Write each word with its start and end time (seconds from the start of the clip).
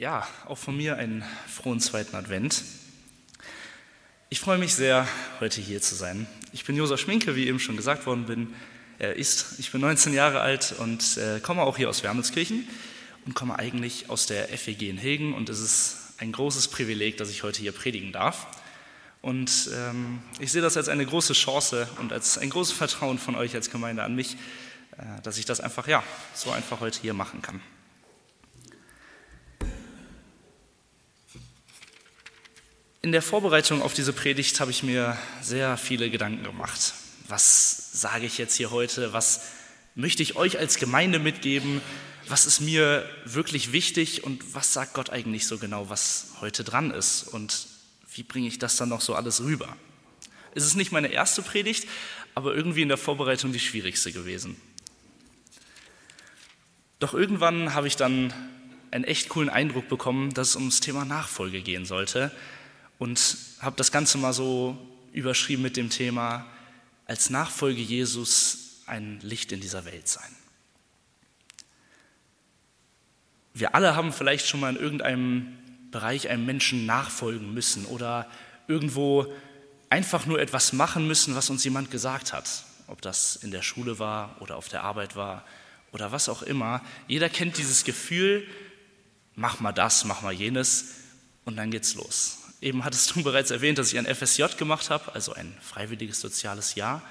Ja, 0.00 0.26
auch 0.46 0.56
von 0.56 0.78
mir 0.78 0.96
einen 0.96 1.22
frohen 1.46 1.78
zweiten 1.78 2.16
Advent. 2.16 2.64
Ich 4.30 4.40
freue 4.40 4.56
mich 4.56 4.74
sehr, 4.74 5.06
heute 5.40 5.60
hier 5.60 5.82
zu 5.82 5.94
sein. 5.94 6.26
Ich 6.54 6.64
bin 6.64 6.74
Josef 6.74 7.00
Schminke, 7.00 7.36
wie 7.36 7.46
eben 7.46 7.60
schon 7.60 7.76
gesagt 7.76 8.06
worden 8.06 8.24
bin, 8.24 8.54
äh, 8.98 9.14
ist. 9.20 9.58
Ich 9.58 9.70
bin 9.72 9.82
19 9.82 10.14
Jahre 10.14 10.40
alt 10.40 10.74
und 10.78 11.18
äh, 11.18 11.38
komme 11.40 11.60
auch 11.60 11.76
hier 11.76 11.90
aus 11.90 12.02
Wermelskirchen 12.02 12.66
und 13.26 13.34
komme 13.34 13.58
eigentlich 13.58 14.08
aus 14.08 14.24
der 14.24 14.48
FEG 14.48 14.88
in 14.88 14.96
Hilgen 14.96 15.34
und 15.34 15.50
es 15.50 15.60
ist 15.60 16.14
ein 16.16 16.32
großes 16.32 16.68
Privileg, 16.68 17.18
dass 17.18 17.28
ich 17.28 17.42
heute 17.42 17.60
hier 17.60 17.72
predigen 17.72 18.10
darf. 18.10 18.46
Und 19.20 19.68
ähm, 19.74 20.22
ich 20.38 20.50
sehe 20.50 20.62
das 20.62 20.78
als 20.78 20.88
eine 20.88 21.04
große 21.04 21.34
Chance 21.34 21.86
und 21.98 22.10
als 22.14 22.38
ein 22.38 22.48
großes 22.48 22.72
Vertrauen 22.72 23.18
von 23.18 23.34
euch 23.34 23.54
als 23.54 23.70
Gemeinde 23.70 24.02
an 24.02 24.14
mich, 24.14 24.38
äh, 24.96 25.20
dass 25.22 25.36
ich 25.36 25.44
das 25.44 25.60
einfach, 25.60 25.86
ja, 25.88 26.02
so 26.32 26.52
einfach 26.52 26.80
heute 26.80 27.02
hier 27.02 27.12
machen 27.12 27.42
kann. 27.42 27.60
In 33.10 33.12
der 33.12 33.22
Vorbereitung 33.22 33.82
auf 33.82 33.92
diese 33.92 34.12
Predigt 34.12 34.60
habe 34.60 34.70
ich 34.70 34.84
mir 34.84 35.18
sehr 35.42 35.76
viele 35.76 36.10
Gedanken 36.10 36.44
gemacht. 36.44 36.94
Was 37.26 37.90
sage 37.92 38.24
ich 38.24 38.38
jetzt 38.38 38.54
hier 38.54 38.70
heute? 38.70 39.12
Was 39.12 39.48
möchte 39.96 40.22
ich 40.22 40.36
euch 40.36 40.60
als 40.60 40.76
Gemeinde 40.76 41.18
mitgeben? 41.18 41.80
Was 42.28 42.46
ist 42.46 42.60
mir 42.60 43.04
wirklich 43.24 43.72
wichtig 43.72 44.22
und 44.22 44.54
was 44.54 44.72
sagt 44.72 44.94
Gott 44.94 45.10
eigentlich 45.10 45.48
so 45.48 45.58
genau, 45.58 45.90
was 45.90 46.26
heute 46.40 46.62
dran 46.62 46.92
ist? 46.92 47.24
Und 47.24 47.66
wie 48.14 48.22
bringe 48.22 48.46
ich 48.46 48.60
das 48.60 48.76
dann 48.76 48.90
noch 48.90 49.00
so 49.00 49.16
alles 49.16 49.42
rüber? 49.42 49.76
Es 50.54 50.64
ist 50.64 50.76
nicht 50.76 50.92
meine 50.92 51.08
erste 51.08 51.42
Predigt, 51.42 51.88
aber 52.36 52.54
irgendwie 52.54 52.82
in 52.82 52.88
der 52.88 52.96
Vorbereitung 52.96 53.52
die 53.52 53.58
schwierigste 53.58 54.12
gewesen. 54.12 54.54
Doch 57.00 57.12
irgendwann 57.12 57.74
habe 57.74 57.88
ich 57.88 57.96
dann 57.96 58.32
einen 58.92 59.02
echt 59.02 59.30
coolen 59.30 59.50
Eindruck 59.50 59.88
bekommen, 59.88 60.32
dass 60.32 60.50
es 60.50 60.54
ums 60.54 60.78
Thema 60.78 61.04
Nachfolge 61.04 61.60
gehen 61.60 61.86
sollte 61.86 62.30
und 63.00 63.38
habe 63.60 63.76
das 63.76 63.90
Ganze 63.90 64.18
mal 64.18 64.34
so 64.34 64.78
überschrieben 65.12 65.62
mit 65.62 65.76
dem 65.76 65.88
Thema, 65.90 66.46
als 67.06 67.30
Nachfolge 67.30 67.80
Jesus 67.80 68.82
ein 68.86 69.18
Licht 69.22 69.50
in 69.52 69.60
dieser 69.60 69.86
Welt 69.86 70.06
sein. 70.06 70.30
Wir 73.54 73.74
alle 73.74 73.96
haben 73.96 74.12
vielleicht 74.12 74.46
schon 74.46 74.60
mal 74.60 74.76
in 74.76 74.80
irgendeinem 74.80 75.58
Bereich 75.90 76.28
einem 76.28 76.44
Menschen 76.44 76.86
nachfolgen 76.86 77.52
müssen 77.54 77.86
oder 77.86 78.30
irgendwo 78.68 79.32
einfach 79.88 80.26
nur 80.26 80.38
etwas 80.38 80.74
machen 80.74 81.06
müssen, 81.06 81.34
was 81.34 81.48
uns 81.48 81.64
jemand 81.64 81.90
gesagt 81.90 82.34
hat. 82.34 82.64
Ob 82.86 83.00
das 83.00 83.36
in 83.36 83.50
der 83.50 83.62
Schule 83.62 83.98
war 83.98 84.36
oder 84.40 84.56
auf 84.56 84.68
der 84.68 84.82
Arbeit 84.82 85.16
war 85.16 85.44
oder 85.90 86.12
was 86.12 86.28
auch 86.28 86.42
immer. 86.42 86.82
Jeder 87.08 87.30
kennt 87.30 87.56
dieses 87.56 87.84
Gefühl, 87.84 88.46
mach 89.36 89.58
mal 89.60 89.72
das, 89.72 90.04
mach 90.04 90.20
mal 90.20 90.32
jenes 90.32 90.96
und 91.46 91.56
dann 91.56 91.70
geht's 91.70 91.94
los. 91.94 92.39
Eben 92.60 92.84
hattest 92.84 93.14
du 93.14 93.22
bereits 93.24 93.50
erwähnt, 93.50 93.78
dass 93.78 93.92
ich 93.92 93.98
ein 93.98 94.06
FSJ 94.06 94.44
gemacht 94.58 94.90
habe, 94.90 95.14
also 95.14 95.32
ein 95.32 95.56
freiwilliges 95.60 96.20
soziales 96.20 96.74
Jahr. 96.74 97.02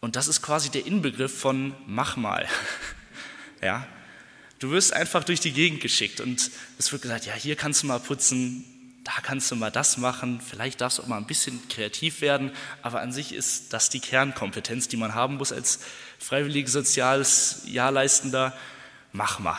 Und 0.00 0.16
das 0.16 0.28
ist 0.28 0.42
quasi 0.42 0.70
der 0.70 0.86
Inbegriff 0.86 1.38
von 1.38 1.74
mach 1.86 2.16
mal. 2.16 2.48
ja? 3.62 3.86
Du 4.58 4.70
wirst 4.70 4.92
einfach 4.92 5.24
durch 5.24 5.40
die 5.40 5.52
Gegend 5.52 5.80
geschickt 5.80 6.20
und 6.20 6.50
es 6.78 6.92
wird 6.92 7.02
gesagt, 7.02 7.26
ja, 7.26 7.34
hier 7.34 7.56
kannst 7.56 7.82
du 7.82 7.88
mal 7.88 7.98
putzen, 7.98 8.64
da 9.04 9.12
kannst 9.20 9.50
du 9.50 9.56
mal 9.56 9.70
das 9.70 9.96
machen, 9.96 10.40
vielleicht 10.40 10.80
darfst 10.80 10.98
du 10.98 11.02
auch 11.02 11.08
mal 11.08 11.16
ein 11.16 11.26
bisschen 11.26 11.68
kreativ 11.68 12.20
werden, 12.20 12.52
aber 12.82 13.00
an 13.00 13.12
sich 13.12 13.32
ist 13.32 13.72
das 13.72 13.88
die 13.88 13.98
Kernkompetenz, 13.98 14.86
die 14.86 14.96
man 14.96 15.14
haben 15.14 15.36
muss 15.36 15.52
als 15.52 15.80
freiwilliges 16.20 16.72
soziales 16.72 17.62
Jahrleistender. 17.66 18.56
Mach 19.12 19.40
mal. 19.40 19.58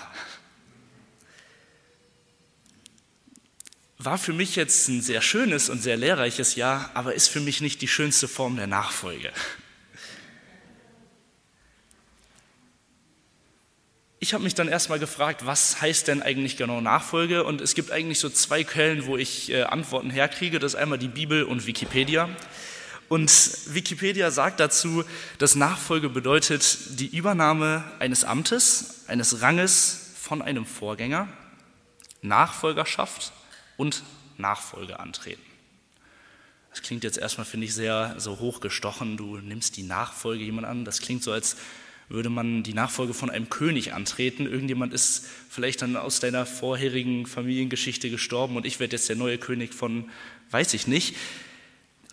War 4.05 4.17
für 4.17 4.33
mich 4.33 4.55
jetzt 4.55 4.87
ein 4.89 5.01
sehr 5.01 5.21
schönes 5.21 5.69
und 5.69 5.81
sehr 5.81 5.97
lehrreiches 5.97 6.55
Jahr, 6.55 6.91
aber 6.93 7.13
ist 7.13 7.27
für 7.27 7.39
mich 7.39 7.61
nicht 7.61 7.81
die 7.81 7.87
schönste 7.87 8.27
Form 8.27 8.55
der 8.55 8.67
Nachfolge. 8.67 9.31
Ich 14.19 14.33
habe 14.33 14.43
mich 14.43 14.55
dann 14.55 14.69
erstmal 14.69 14.99
gefragt, 14.99 15.45
was 15.45 15.81
heißt 15.81 16.07
denn 16.07 16.21
eigentlich 16.21 16.55
genau 16.55 16.79
Nachfolge? 16.79 17.43
Und 17.43 17.59
es 17.59 17.75
gibt 17.75 17.91
eigentlich 17.91 18.19
so 18.19 18.29
zwei 18.29 18.63
Quellen, 18.63 19.05
wo 19.05 19.17
ich 19.17 19.51
äh, 19.51 19.63
Antworten 19.63 20.09
herkriege. 20.09 20.59
Das 20.59 20.75
ist 20.75 20.79
einmal 20.79 20.97
die 20.97 21.09
Bibel 21.09 21.43
und 21.43 21.67
Wikipedia. 21.67 22.29
Und 23.09 23.29
Wikipedia 23.67 24.31
sagt 24.31 24.61
dazu, 24.61 25.03
dass 25.39 25.55
Nachfolge 25.55 26.07
bedeutet 26.07 26.99
die 26.99 27.15
Übernahme 27.15 27.83
eines 27.99 28.23
Amtes, 28.23 29.03
eines 29.07 29.41
Ranges 29.41 30.13
von 30.21 30.41
einem 30.41 30.65
Vorgänger, 30.65 31.27
Nachfolgerschaft 32.21 33.33
und 33.83 34.01
Nachfolge 34.37 35.01
antreten. 35.01 35.41
Das 36.69 36.81
klingt 36.81 37.03
jetzt 37.03 37.17
erstmal, 37.17 37.45
finde 37.45 37.67
ich, 37.67 37.73
sehr 37.73 38.15
so 38.17 38.39
hochgestochen. 38.39 39.17
Du 39.17 39.37
nimmst 39.37 39.75
die 39.75 39.83
Nachfolge 39.83 40.41
jemand 40.41 40.65
an. 40.65 40.85
Das 40.85 41.01
klingt 41.01 41.21
so, 41.21 41.33
als 41.33 41.57
würde 42.07 42.29
man 42.29 42.63
die 42.63 42.73
Nachfolge 42.73 43.13
von 43.13 43.29
einem 43.29 43.49
König 43.49 43.91
antreten. 43.91 44.45
Irgendjemand 44.45 44.93
ist 44.93 45.25
vielleicht 45.49 45.81
dann 45.81 45.97
aus 45.97 46.21
deiner 46.21 46.45
vorherigen 46.45 47.25
Familiengeschichte 47.25 48.09
gestorben 48.09 48.55
und 48.55 48.65
ich 48.65 48.79
werde 48.79 48.95
jetzt 48.95 49.09
der 49.09 49.17
neue 49.17 49.37
König 49.37 49.73
von, 49.73 50.09
weiß 50.51 50.73
ich 50.75 50.87
nicht. 50.87 51.17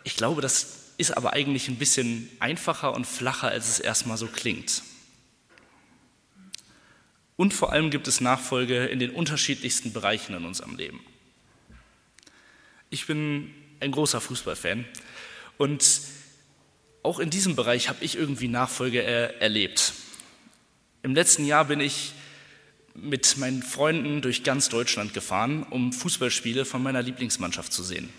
Ich 0.02 0.16
glaube, 0.16 0.42
das 0.42 0.94
ist 0.98 1.16
aber 1.16 1.34
eigentlich 1.34 1.68
ein 1.68 1.76
bisschen 1.76 2.28
einfacher 2.40 2.94
und 2.94 3.06
flacher, 3.06 3.48
als 3.48 3.68
es 3.68 3.78
erstmal 3.78 4.16
so 4.16 4.26
klingt. 4.26 4.82
Und 7.36 7.54
vor 7.54 7.72
allem 7.72 7.90
gibt 7.90 8.08
es 8.08 8.20
Nachfolge 8.20 8.86
in 8.86 8.98
den 8.98 9.10
unterschiedlichsten 9.10 9.92
Bereichen 9.92 10.34
in 10.34 10.44
unserem 10.44 10.76
Leben. 10.76 11.00
Ich 12.90 13.06
bin 13.06 13.54
ein 13.78 13.92
großer 13.92 14.20
Fußballfan 14.20 14.84
und 15.58 16.00
auch 17.04 17.20
in 17.20 17.30
diesem 17.30 17.54
Bereich 17.54 17.88
habe 17.88 18.04
ich 18.04 18.16
irgendwie 18.16 18.48
Nachfolge 18.48 19.00
er 19.00 19.40
erlebt. 19.40 19.92
Im 21.04 21.14
letzten 21.14 21.46
Jahr 21.46 21.66
bin 21.66 21.78
ich 21.80 22.12
mit 22.94 23.36
meinen 23.36 23.62
Freunden 23.62 24.22
durch 24.22 24.42
ganz 24.42 24.68
Deutschland 24.68 25.14
gefahren, 25.14 25.62
um 25.62 25.92
Fußballspiele 25.92 26.64
von 26.64 26.82
meiner 26.82 27.00
Lieblingsmannschaft 27.00 27.72
zu 27.72 27.84
sehen. 27.84 28.10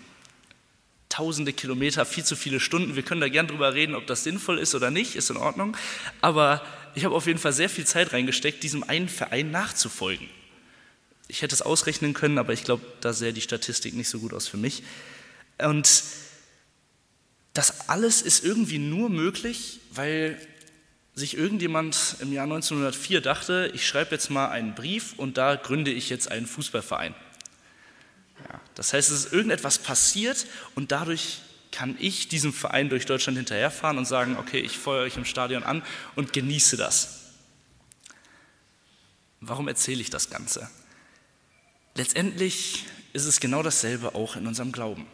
Tausende 1.10 1.52
Kilometer, 1.52 2.06
viel 2.06 2.24
zu 2.24 2.34
viele 2.34 2.58
Stunden. 2.58 2.96
Wir 2.96 3.02
können 3.02 3.20
da 3.20 3.28
gern 3.28 3.46
drüber 3.46 3.74
reden, 3.74 3.94
ob 3.94 4.06
das 4.06 4.24
sinnvoll 4.24 4.58
ist 4.58 4.74
oder 4.74 4.90
nicht, 4.90 5.14
ist 5.16 5.28
in 5.28 5.36
Ordnung. 5.36 5.76
Aber 6.22 6.64
ich 6.94 7.04
habe 7.04 7.14
auf 7.14 7.26
jeden 7.26 7.38
Fall 7.38 7.52
sehr 7.52 7.68
viel 7.68 7.84
Zeit 7.84 8.14
reingesteckt, 8.14 8.62
diesem 8.62 8.82
einen 8.82 9.10
Verein 9.10 9.50
nachzufolgen. 9.50 10.28
Ich 11.28 11.42
hätte 11.42 11.54
es 11.54 11.62
ausrechnen 11.62 12.14
können, 12.14 12.38
aber 12.38 12.52
ich 12.52 12.64
glaube, 12.64 12.84
da 13.00 13.12
sähe 13.12 13.32
die 13.32 13.40
Statistik 13.40 13.94
nicht 13.94 14.08
so 14.08 14.18
gut 14.18 14.34
aus 14.34 14.48
für 14.48 14.56
mich. 14.56 14.82
Und 15.58 16.02
das 17.54 17.88
alles 17.88 18.22
ist 18.22 18.44
irgendwie 18.44 18.78
nur 18.78 19.10
möglich, 19.10 19.80
weil 19.90 20.40
sich 21.14 21.36
irgendjemand 21.36 22.16
im 22.20 22.32
Jahr 22.32 22.44
1904 22.44 23.20
dachte, 23.20 23.70
ich 23.74 23.86
schreibe 23.86 24.12
jetzt 24.12 24.30
mal 24.30 24.48
einen 24.48 24.74
Brief 24.74 25.14
und 25.18 25.36
da 25.36 25.56
gründe 25.56 25.90
ich 25.90 26.08
jetzt 26.08 26.30
einen 26.30 26.46
Fußballverein. 26.46 27.14
Ja, 28.48 28.60
das 28.74 28.92
heißt, 28.92 29.10
es 29.10 29.26
ist 29.26 29.32
irgendetwas 29.32 29.78
passiert 29.78 30.46
und 30.74 30.90
dadurch 30.90 31.42
kann 31.70 31.96
ich 31.98 32.28
diesem 32.28 32.52
Verein 32.52 32.88
durch 32.88 33.06
Deutschland 33.06 33.36
hinterherfahren 33.36 33.98
und 33.98 34.06
sagen, 34.06 34.36
okay, 34.38 34.60
ich 34.60 34.78
feuere 34.78 35.04
euch 35.04 35.16
im 35.16 35.24
Stadion 35.24 35.62
an 35.62 35.82
und 36.14 36.32
genieße 36.32 36.76
das. 36.76 37.20
Warum 39.40 39.68
erzähle 39.68 40.00
ich 40.00 40.10
das 40.10 40.30
Ganze? 40.30 40.70
Letztendlich 41.94 42.86
ist 43.12 43.26
es 43.26 43.40
genau 43.40 43.62
dasselbe 43.62 44.14
auch 44.14 44.36
in 44.36 44.46
unserem 44.46 44.72
Glauben. 44.72 45.06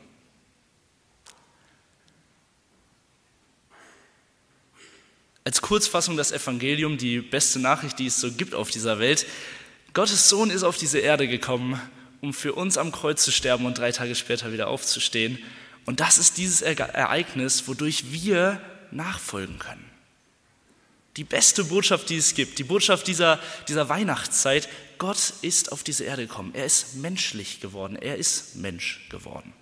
Als 5.44 5.62
Kurzfassung 5.62 6.16
das 6.16 6.30
Evangelium, 6.30 6.98
die 6.98 7.20
beste 7.20 7.58
Nachricht, 7.58 7.98
die 7.98 8.06
es 8.06 8.20
so 8.20 8.30
gibt 8.30 8.54
auf 8.54 8.70
dieser 8.70 8.98
Welt. 8.98 9.26
Gottes 9.94 10.28
Sohn 10.28 10.50
ist 10.50 10.62
auf 10.62 10.76
diese 10.76 10.98
Erde 10.98 11.26
gekommen, 11.26 11.80
um 12.20 12.34
für 12.34 12.52
uns 12.52 12.76
am 12.76 12.92
Kreuz 12.92 13.24
zu 13.24 13.32
sterben 13.32 13.64
und 13.64 13.78
drei 13.78 13.90
Tage 13.90 14.14
später 14.14 14.52
wieder 14.52 14.68
aufzustehen. 14.68 15.38
Und 15.86 16.00
das 16.00 16.18
ist 16.18 16.36
dieses 16.36 16.60
Ereignis, 16.60 17.66
wodurch 17.66 18.12
wir 18.12 18.60
nachfolgen 18.90 19.58
können. 19.58 19.84
Die 21.18 21.24
beste 21.24 21.64
Botschaft, 21.64 22.10
die 22.10 22.16
es 22.16 22.34
gibt, 22.34 22.60
die 22.60 22.64
Botschaft 22.64 23.08
dieser, 23.08 23.40
dieser 23.66 23.88
Weihnachtszeit, 23.88 24.68
Gott 24.98 25.34
ist 25.42 25.72
auf 25.72 25.82
diese 25.82 26.04
Erde 26.04 26.28
gekommen. 26.28 26.52
Er 26.54 26.64
ist 26.64 26.94
menschlich 26.94 27.60
geworden. 27.60 27.96
Er 27.96 28.16
ist 28.16 28.54
Mensch 28.54 29.08
geworden. 29.10 29.52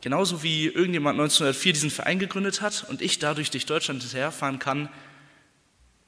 Genauso 0.00 0.42
wie 0.42 0.68
irgendjemand 0.68 1.20
1904 1.20 1.74
diesen 1.74 1.90
Verein 1.90 2.18
gegründet 2.18 2.62
hat 2.62 2.86
und 2.88 3.02
ich 3.02 3.18
dadurch 3.18 3.50
durch 3.50 3.66
Deutschland 3.66 4.02
hinterherfahren 4.02 4.58
kann, 4.58 4.88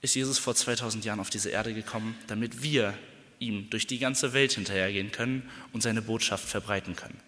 ist 0.01 0.15
Jesus 0.15 0.39
vor 0.39 0.55
2000 0.55 1.05
Jahren 1.05 1.21
auf 1.21 1.29
diese 1.29 1.51
Erde 1.51 1.75
gekommen, 1.75 2.17
damit 2.29 2.63
wir 2.63 2.97
ihm 3.41 3.69
durch 3.69 3.87
die 3.87 3.99
ganze 3.99 4.33
Welt 4.33 4.53
hinterhergehen 4.53 5.13
können 5.13 5.51
und 5.75 5.83
seine 5.83 6.01
Botschaft 6.01 6.49
verbreiten 6.49 6.97
können. 6.97 7.21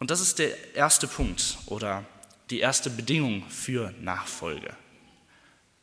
Und 0.00 0.10
das 0.10 0.20
ist 0.20 0.40
der 0.40 0.74
erste 0.74 1.06
Punkt 1.06 1.56
oder 1.66 2.04
die 2.50 2.60
erste 2.60 2.90
Bedingung 2.90 3.48
für 3.48 3.94
Nachfolge. 4.00 4.76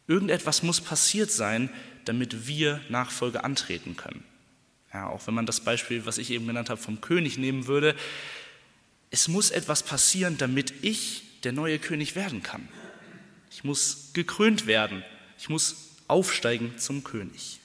Irgendetwas 0.08 0.64
muss 0.64 0.82
passiert 0.82 1.32
sein, 1.32 1.70
damit 2.06 2.48
wir 2.48 2.82
Nachfolge 2.90 3.44
antreten 3.44 3.96
können. 3.96 4.24
Ja, 4.94 5.08
auch 5.08 5.26
wenn 5.28 5.34
man 5.34 5.46
das 5.46 5.62
Beispiel, 5.62 6.06
was 6.06 6.18
ich 6.18 6.32
eben 6.32 6.48
genannt 6.48 6.70
habe, 6.70 6.82
vom 6.82 7.00
König 7.00 7.38
nehmen 7.38 7.68
würde, 7.68 7.96
es 9.10 9.28
muss 9.28 9.52
etwas 9.52 9.84
passieren, 9.84 10.38
damit 10.38 10.74
ich 10.84 11.24
der 11.44 11.54
neue 11.54 11.80
König 11.80 12.16
werden 12.16 12.44
kann. 12.44 12.68
Ich 13.50 13.64
muss 13.64 14.12
gekrönt 14.14 14.68
werden. 14.68 15.04
Ich 15.38 15.50
muss 15.50 15.96
aufsteigen 16.08 16.78
zum 16.78 17.04
König. 17.04 17.60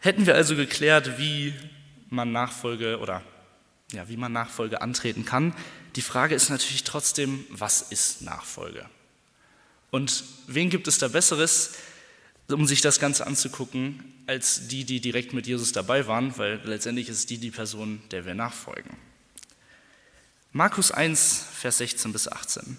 Hätten 0.00 0.26
wir 0.26 0.34
also 0.34 0.56
geklärt, 0.56 1.18
wie 1.18 1.54
man 2.08 2.32
Nachfolge 2.32 2.98
oder 2.98 3.22
ja, 3.92 4.08
wie 4.08 4.16
man 4.16 4.32
Nachfolge 4.32 4.80
antreten 4.80 5.24
kann, 5.24 5.54
die 5.96 6.02
Frage 6.02 6.34
ist 6.34 6.48
natürlich 6.48 6.84
trotzdem, 6.84 7.44
was 7.50 7.82
ist 7.82 8.22
Nachfolge? 8.22 8.88
Und 9.90 10.24
wen 10.46 10.70
gibt 10.70 10.88
es 10.88 10.98
da 10.98 11.08
Besseres, 11.08 11.74
um 12.50 12.66
sich 12.66 12.80
das 12.80 12.98
Ganze 12.98 13.26
anzugucken, 13.26 14.02
als 14.26 14.68
die, 14.68 14.84
die 14.84 15.00
direkt 15.00 15.32
mit 15.32 15.46
Jesus 15.46 15.72
dabei 15.72 16.06
waren, 16.06 16.36
weil 16.38 16.60
letztendlich 16.64 17.08
ist 17.08 17.30
die 17.30 17.38
die 17.38 17.50
Person, 17.50 18.00
der 18.10 18.24
wir 18.24 18.34
nachfolgen. 18.34 18.96
Markus 20.52 20.90
1, 20.90 21.46
Vers 21.52 21.78
16 21.78 22.12
bis 22.12 22.28
18. 22.28 22.78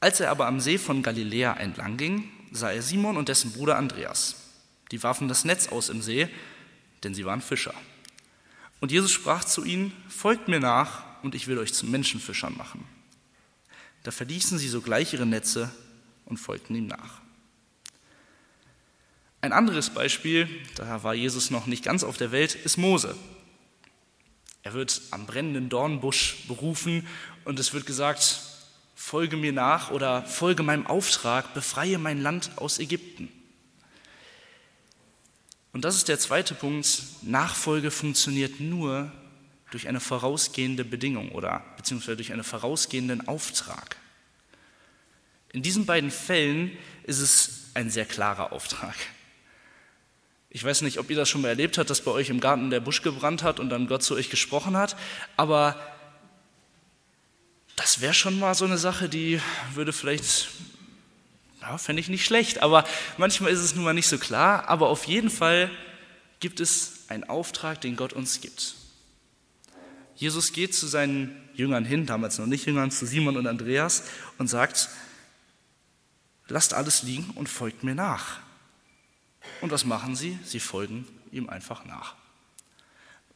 Als 0.00 0.20
er 0.20 0.30
aber 0.30 0.46
am 0.46 0.60
See 0.60 0.78
von 0.78 1.02
Galiläa 1.02 1.54
entlang 1.54 1.96
ging, 1.96 2.30
sah 2.52 2.70
er 2.70 2.82
Simon 2.82 3.16
und 3.16 3.28
dessen 3.28 3.52
Bruder 3.52 3.76
Andreas. 3.76 4.36
Die 4.92 5.02
warfen 5.02 5.28
das 5.28 5.44
Netz 5.44 5.68
aus 5.68 5.88
im 5.88 6.02
See, 6.02 6.28
denn 7.02 7.14
sie 7.14 7.24
waren 7.24 7.40
Fischer. 7.40 7.74
Und 8.80 8.92
Jesus 8.92 9.10
sprach 9.10 9.44
zu 9.44 9.64
ihnen, 9.64 9.92
folgt 10.08 10.48
mir 10.48 10.60
nach 10.60 11.02
und 11.22 11.34
ich 11.34 11.46
will 11.46 11.58
euch 11.58 11.72
zu 11.72 11.86
Menschenfischern 11.86 12.56
machen. 12.56 12.84
Da 14.02 14.10
verließen 14.10 14.58
sie 14.58 14.68
sogleich 14.68 15.12
ihre 15.12 15.26
Netze 15.26 15.70
und 16.26 16.36
folgten 16.36 16.74
ihm 16.74 16.86
nach. 16.86 17.20
Ein 19.40 19.52
anderes 19.52 19.90
Beispiel, 19.90 20.48
da 20.74 21.02
war 21.02 21.14
Jesus 21.14 21.50
noch 21.50 21.66
nicht 21.66 21.84
ganz 21.84 22.04
auf 22.04 22.16
der 22.16 22.32
Welt, 22.32 22.54
ist 22.54 22.76
Mose. 22.76 23.16
Er 24.62 24.74
wird 24.74 25.00
am 25.12 25.26
brennenden 25.26 25.68
Dornbusch 25.68 26.44
berufen 26.48 27.06
und 27.44 27.60
es 27.60 27.72
wird 27.72 27.86
gesagt, 27.86 28.40
folge 28.96 29.36
mir 29.36 29.52
nach 29.52 29.90
oder 29.90 30.24
folge 30.24 30.64
meinem 30.64 30.86
Auftrag, 30.86 31.54
befreie 31.54 31.98
mein 31.98 32.20
Land 32.20 32.58
aus 32.58 32.80
Ägypten. 32.80 33.28
Und 35.76 35.84
das 35.84 35.94
ist 35.94 36.08
der 36.08 36.18
zweite 36.18 36.54
Punkt. 36.54 37.02
Nachfolge 37.20 37.90
funktioniert 37.90 38.60
nur 38.60 39.12
durch 39.70 39.88
eine 39.88 40.00
vorausgehende 40.00 40.86
Bedingung 40.86 41.32
oder 41.32 41.62
beziehungsweise 41.76 42.16
durch 42.16 42.32
einen 42.32 42.44
vorausgehenden 42.44 43.28
Auftrag. 43.28 43.98
In 45.52 45.60
diesen 45.60 45.84
beiden 45.84 46.10
Fällen 46.10 46.72
ist 47.02 47.18
es 47.18 47.64
ein 47.74 47.90
sehr 47.90 48.06
klarer 48.06 48.52
Auftrag. 48.52 48.94
Ich 50.48 50.64
weiß 50.64 50.80
nicht, 50.80 50.98
ob 50.98 51.10
ihr 51.10 51.16
das 51.16 51.28
schon 51.28 51.42
mal 51.42 51.48
erlebt 51.48 51.76
habt, 51.76 51.90
dass 51.90 52.00
bei 52.00 52.10
euch 52.10 52.30
im 52.30 52.40
Garten 52.40 52.70
der 52.70 52.80
Busch 52.80 53.02
gebrannt 53.02 53.42
hat 53.42 53.60
und 53.60 53.68
dann 53.68 53.86
Gott 53.86 54.02
zu 54.02 54.14
euch 54.14 54.30
gesprochen 54.30 54.78
hat, 54.78 54.96
aber 55.36 55.78
das 57.76 58.00
wäre 58.00 58.14
schon 58.14 58.38
mal 58.38 58.54
so 58.54 58.64
eine 58.64 58.78
Sache, 58.78 59.10
die 59.10 59.42
würde 59.74 59.92
vielleicht 59.92 60.48
ja, 61.68 61.78
fände 61.78 62.00
ich 62.00 62.08
nicht 62.08 62.24
schlecht, 62.24 62.62
aber 62.62 62.84
manchmal 63.16 63.50
ist 63.50 63.58
es 63.60 63.74
nun 63.74 63.84
mal 63.84 63.92
nicht 63.92 64.06
so 64.06 64.18
klar. 64.18 64.68
Aber 64.68 64.88
auf 64.88 65.04
jeden 65.04 65.30
Fall 65.30 65.70
gibt 66.38 66.60
es 66.60 67.04
einen 67.08 67.24
Auftrag, 67.24 67.80
den 67.80 67.96
Gott 67.96 68.12
uns 68.12 68.40
gibt. 68.40 68.74
Jesus 70.14 70.52
geht 70.52 70.74
zu 70.74 70.86
seinen 70.86 71.36
Jüngern 71.54 71.84
hin, 71.84 72.06
damals 72.06 72.38
noch 72.38 72.46
nicht 72.46 72.66
Jüngern, 72.66 72.90
zu 72.90 73.04
Simon 73.06 73.36
und 73.36 73.46
Andreas 73.46 74.04
und 74.38 74.48
sagt, 74.48 74.88
lasst 76.48 76.72
alles 76.72 77.02
liegen 77.02 77.30
und 77.34 77.48
folgt 77.48 77.82
mir 77.82 77.94
nach. 77.94 78.38
Und 79.60 79.72
was 79.72 79.84
machen 79.84 80.14
sie? 80.14 80.38
Sie 80.44 80.60
folgen 80.60 81.06
ihm 81.32 81.48
einfach 81.48 81.84
nach. 81.84 82.14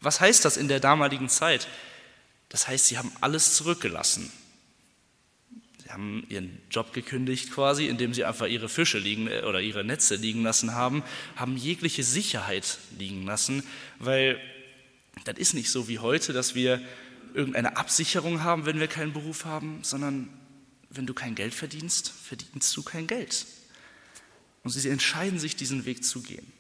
Was 0.00 0.20
heißt 0.20 0.44
das 0.44 0.56
in 0.56 0.68
der 0.68 0.80
damaligen 0.80 1.28
Zeit? 1.28 1.66
Das 2.48 2.68
heißt, 2.68 2.86
sie 2.86 2.98
haben 2.98 3.12
alles 3.20 3.54
zurückgelassen. 3.54 4.32
Sie 5.90 5.94
haben 5.94 6.24
ihren 6.28 6.56
Job 6.70 6.92
gekündigt 6.92 7.50
quasi, 7.50 7.88
indem 7.88 8.14
sie 8.14 8.24
einfach 8.24 8.46
ihre 8.46 8.68
Fische 8.68 8.98
liegen 8.98 9.26
äh, 9.26 9.42
oder 9.42 9.60
ihre 9.60 9.82
Netze 9.82 10.14
liegen 10.14 10.44
lassen 10.44 10.72
haben, 10.72 11.02
haben 11.34 11.56
jegliche 11.56 12.04
Sicherheit 12.04 12.78
liegen 12.96 13.26
lassen, 13.26 13.64
weil 13.98 14.40
das 15.24 15.36
ist 15.36 15.52
nicht 15.52 15.68
so 15.68 15.88
wie 15.88 15.98
heute, 15.98 16.32
dass 16.32 16.54
wir 16.54 16.80
irgendeine 17.34 17.76
Absicherung 17.76 18.44
haben, 18.44 18.66
wenn 18.66 18.78
wir 18.78 18.86
keinen 18.86 19.12
Beruf 19.12 19.46
haben, 19.46 19.80
sondern 19.82 20.28
wenn 20.90 21.06
du 21.06 21.14
kein 21.14 21.34
Geld 21.34 21.54
verdienst, 21.54 22.08
verdienst 22.08 22.76
du 22.76 22.84
kein 22.84 23.08
Geld. 23.08 23.46
Und 24.62 24.70
sie 24.70 24.88
entscheiden 24.88 25.40
sich, 25.40 25.56
diesen 25.56 25.86
Weg 25.86 26.04
zu 26.04 26.22
gehen. 26.22 26.52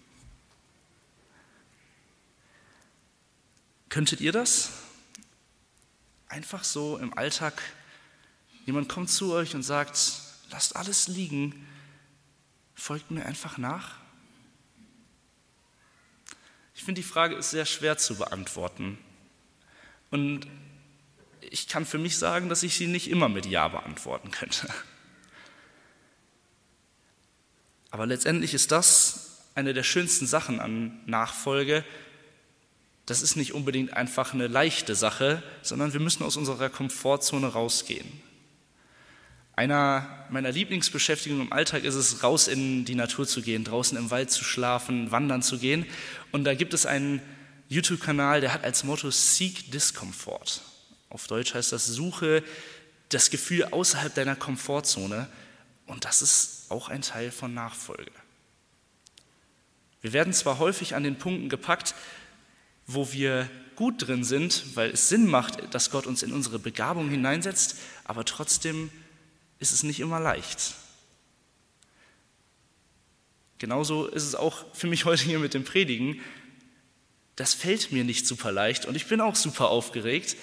Könntet 3.90 4.20
ihr 4.20 4.32
das? 4.32 4.70
Einfach 6.26 6.64
so 6.64 6.98
im 6.98 7.16
Alltag 7.16 7.62
Jemand 8.66 8.88
kommt 8.88 9.10
zu 9.10 9.32
euch 9.32 9.54
und 9.54 9.62
sagt, 9.62 9.98
lasst 10.50 10.76
alles 10.76 11.08
liegen, 11.08 11.66
folgt 12.74 13.10
mir 13.10 13.24
einfach 13.24 13.58
nach. 13.58 13.96
Ich 16.74 16.84
finde, 16.84 17.00
die 17.00 17.06
Frage 17.06 17.34
ist 17.34 17.50
sehr 17.50 17.66
schwer 17.66 17.98
zu 17.98 18.16
beantworten. 18.16 18.98
Und 20.10 20.46
ich 21.40 21.68
kann 21.68 21.84
für 21.84 21.98
mich 21.98 22.16
sagen, 22.18 22.48
dass 22.48 22.62
ich 22.62 22.76
sie 22.76 22.86
nicht 22.86 23.10
immer 23.10 23.28
mit 23.28 23.46
Ja 23.46 23.68
beantworten 23.68 24.30
könnte. 24.30 24.68
Aber 27.90 28.06
letztendlich 28.06 28.54
ist 28.54 28.72
das 28.72 29.42
eine 29.54 29.74
der 29.74 29.82
schönsten 29.82 30.26
Sachen 30.26 30.60
an 30.60 31.00
Nachfolge. 31.06 31.84
Das 33.04 33.20
ist 33.20 33.36
nicht 33.36 33.52
unbedingt 33.52 33.92
einfach 33.92 34.32
eine 34.32 34.46
leichte 34.46 34.94
Sache, 34.94 35.42
sondern 35.62 35.92
wir 35.92 36.00
müssen 36.00 36.22
aus 36.22 36.36
unserer 36.36 36.70
Komfortzone 36.70 37.48
rausgehen. 37.48 38.22
Einer 39.60 40.08
meiner 40.30 40.52
Lieblingsbeschäftigungen 40.52 41.48
im 41.48 41.52
Alltag 41.52 41.84
ist 41.84 41.94
es, 41.94 42.22
raus 42.22 42.48
in 42.48 42.86
die 42.86 42.94
Natur 42.94 43.26
zu 43.26 43.42
gehen, 43.42 43.62
draußen 43.62 43.98
im 43.98 44.10
Wald 44.10 44.30
zu 44.30 44.42
schlafen, 44.42 45.10
wandern 45.10 45.42
zu 45.42 45.58
gehen. 45.58 45.84
Und 46.32 46.44
da 46.44 46.54
gibt 46.54 46.72
es 46.72 46.86
einen 46.86 47.20
YouTube-Kanal, 47.68 48.40
der 48.40 48.54
hat 48.54 48.64
als 48.64 48.84
Motto 48.84 49.10
Seek 49.10 49.70
Discomfort. 49.70 50.62
Auf 51.10 51.26
Deutsch 51.26 51.52
heißt 51.52 51.72
das, 51.72 51.84
suche 51.84 52.42
das 53.10 53.28
Gefühl 53.28 53.64
außerhalb 53.64 54.14
deiner 54.14 54.34
Komfortzone. 54.34 55.28
Und 55.84 56.06
das 56.06 56.22
ist 56.22 56.70
auch 56.70 56.88
ein 56.88 57.02
Teil 57.02 57.30
von 57.30 57.52
Nachfolge. 57.52 58.12
Wir 60.00 60.14
werden 60.14 60.32
zwar 60.32 60.58
häufig 60.58 60.94
an 60.94 61.02
den 61.02 61.18
Punkten 61.18 61.50
gepackt, 61.50 61.94
wo 62.86 63.12
wir 63.12 63.46
gut 63.76 64.06
drin 64.06 64.24
sind, 64.24 64.74
weil 64.74 64.92
es 64.92 65.10
Sinn 65.10 65.26
macht, 65.26 65.74
dass 65.74 65.90
Gott 65.90 66.06
uns 66.06 66.22
in 66.22 66.32
unsere 66.32 66.58
Begabung 66.58 67.10
hineinsetzt, 67.10 67.76
aber 68.04 68.24
trotzdem 68.24 68.90
ist 69.60 69.72
es 69.72 69.82
nicht 69.84 70.00
immer 70.00 70.18
leicht. 70.18 70.74
Genauso 73.58 74.06
ist 74.06 74.24
es 74.24 74.34
auch 74.34 74.64
für 74.74 74.86
mich 74.86 75.04
heute 75.04 75.22
hier 75.22 75.38
mit 75.38 75.54
dem 75.54 75.64
Predigen. 75.64 76.20
Das 77.36 77.54
fällt 77.54 77.92
mir 77.92 78.04
nicht 78.04 78.26
super 78.26 78.50
leicht 78.50 78.86
und 78.86 78.96
ich 78.96 79.06
bin 79.06 79.20
auch 79.20 79.36
super 79.36 79.68
aufgeregt, 79.68 80.36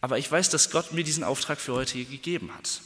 aber 0.00 0.18
ich 0.18 0.30
weiß, 0.30 0.48
dass 0.48 0.70
Gott 0.70 0.92
mir 0.92 1.04
diesen 1.04 1.22
Auftrag 1.22 1.60
für 1.60 1.74
heute 1.74 1.92
hier 1.92 2.06
gegeben 2.06 2.52
hat. 2.56 2.80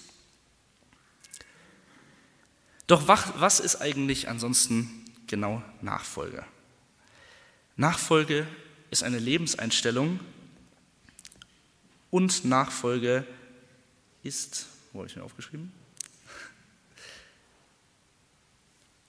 Doch 2.88 3.08
was 3.08 3.60
ist 3.60 3.76
eigentlich 3.76 4.28
ansonsten 4.28 5.04
genau 5.26 5.62
Nachfolge? 5.80 6.44
Nachfolge 7.76 8.46
ist 8.90 9.02
eine 9.02 9.18
Lebenseinstellung 9.18 10.20
und 12.10 12.44
Nachfolge 12.44 13.26
ist 14.22 14.66
wo 14.96 15.00
habe 15.00 15.08
ich 15.08 15.16
mir 15.16 15.24
aufgeschrieben? 15.24 15.72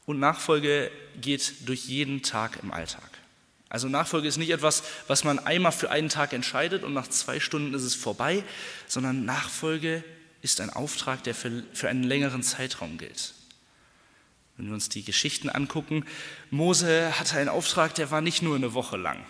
Und 0.06 0.20
Nachfolge 0.20 0.92
geht 1.20 1.68
durch 1.68 1.86
jeden 1.86 2.24
Tag 2.24 2.60
im 2.62 2.72
Alltag. 2.72 3.10
Also 3.70 3.90
Nachfolge 3.90 4.28
ist 4.28 4.38
nicht 4.38 4.52
etwas, 4.52 4.84
was 5.08 5.24
man 5.24 5.40
einmal 5.40 5.72
für 5.72 5.90
einen 5.90 6.10
Tag 6.10 6.34
entscheidet 6.34 6.84
und 6.84 6.94
nach 6.94 7.08
zwei 7.08 7.40
Stunden 7.40 7.74
ist 7.74 7.84
es 7.84 7.96
vorbei, 7.96 8.44
sondern 8.88 9.26
Nachfolge 9.26 10.04
ist 10.42 10.62
ein 10.62 10.70
Auftrag, 10.70 11.24
der 11.24 11.36
für, 11.36 11.64
für 11.74 11.90
einen 11.90 12.04
längeren 12.04 12.44
Zeitraum 12.44 12.98
gilt. 12.98 13.34
Wenn 14.56 14.68
wir 14.68 14.74
uns 14.74 14.90
die 14.90 15.04
Geschichten 15.04 15.50
angucken, 15.50 16.06
Mose 16.50 17.18
hatte 17.20 17.38
einen 17.38 17.50
Auftrag, 17.50 17.94
der 17.96 18.12
war 18.12 18.22
nicht 18.22 18.42
nur 18.42 18.56
eine 18.56 18.74
Woche 18.74 18.98
lang. 18.98 19.26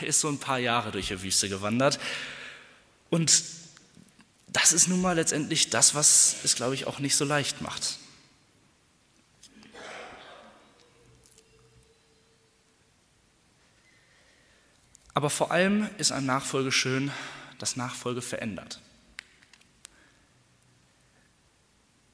Er 0.00 0.08
ist 0.08 0.20
so 0.20 0.28
ein 0.28 0.38
paar 0.38 0.58
Jahre 0.58 0.90
durch 0.90 1.08
die 1.08 1.22
Wüste 1.22 1.48
gewandert. 1.48 1.98
Und 3.08 3.42
das 4.52 4.72
ist 4.72 4.88
nun 4.88 5.00
mal 5.00 5.14
letztendlich 5.14 5.70
das, 5.70 5.94
was 5.94 6.36
es, 6.44 6.54
glaube 6.54 6.74
ich, 6.74 6.86
auch 6.86 6.98
nicht 6.98 7.16
so 7.16 7.24
leicht 7.24 7.60
macht. 7.60 7.98
Aber 15.14 15.30
vor 15.30 15.50
allem 15.50 15.88
ist 15.98 16.12
an 16.12 16.26
Nachfolge 16.26 16.70
schön, 16.70 17.10
dass 17.58 17.74
Nachfolge 17.76 18.22
verändert. 18.22 18.80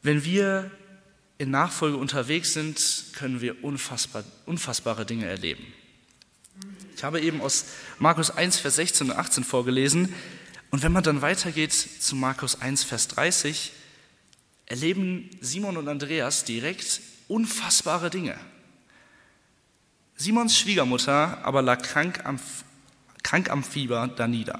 Wenn 0.00 0.24
wir 0.24 0.70
in 1.36 1.50
Nachfolge 1.50 1.96
unterwegs 1.96 2.52
sind, 2.52 3.06
können 3.14 3.40
wir 3.40 3.62
unfassbar, 3.62 4.24
unfassbare 4.46 5.04
Dinge 5.04 5.26
erleben. 5.26 5.66
Ich 6.96 7.04
habe 7.04 7.20
eben 7.20 7.40
aus 7.40 7.66
Markus 7.98 8.30
1, 8.30 8.58
Vers 8.58 8.76
16 8.76 9.10
und 9.10 9.16
18 9.16 9.44
vorgelesen. 9.44 10.14
Und 10.74 10.82
wenn 10.82 10.90
man 10.90 11.04
dann 11.04 11.22
weitergeht 11.22 11.72
zu 11.72 12.16
Markus 12.16 12.60
1, 12.60 12.82
Vers 12.82 13.06
30, 13.06 13.70
erleben 14.66 15.30
Simon 15.40 15.76
und 15.76 15.86
Andreas 15.86 16.42
direkt 16.42 17.00
unfassbare 17.28 18.10
Dinge. 18.10 18.36
Simons 20.16 20.58
Schwiegermutter 20.58 21.44
aber 21.44 21.62
lag 21.62 21.80
krank 21.80 22.26
am, 22.26 22.40
krank 23.22 23.50
am 23.50 23.62
Fieber 23.62 24.08
da 24.08 24.26
nieder. 24.26 24.58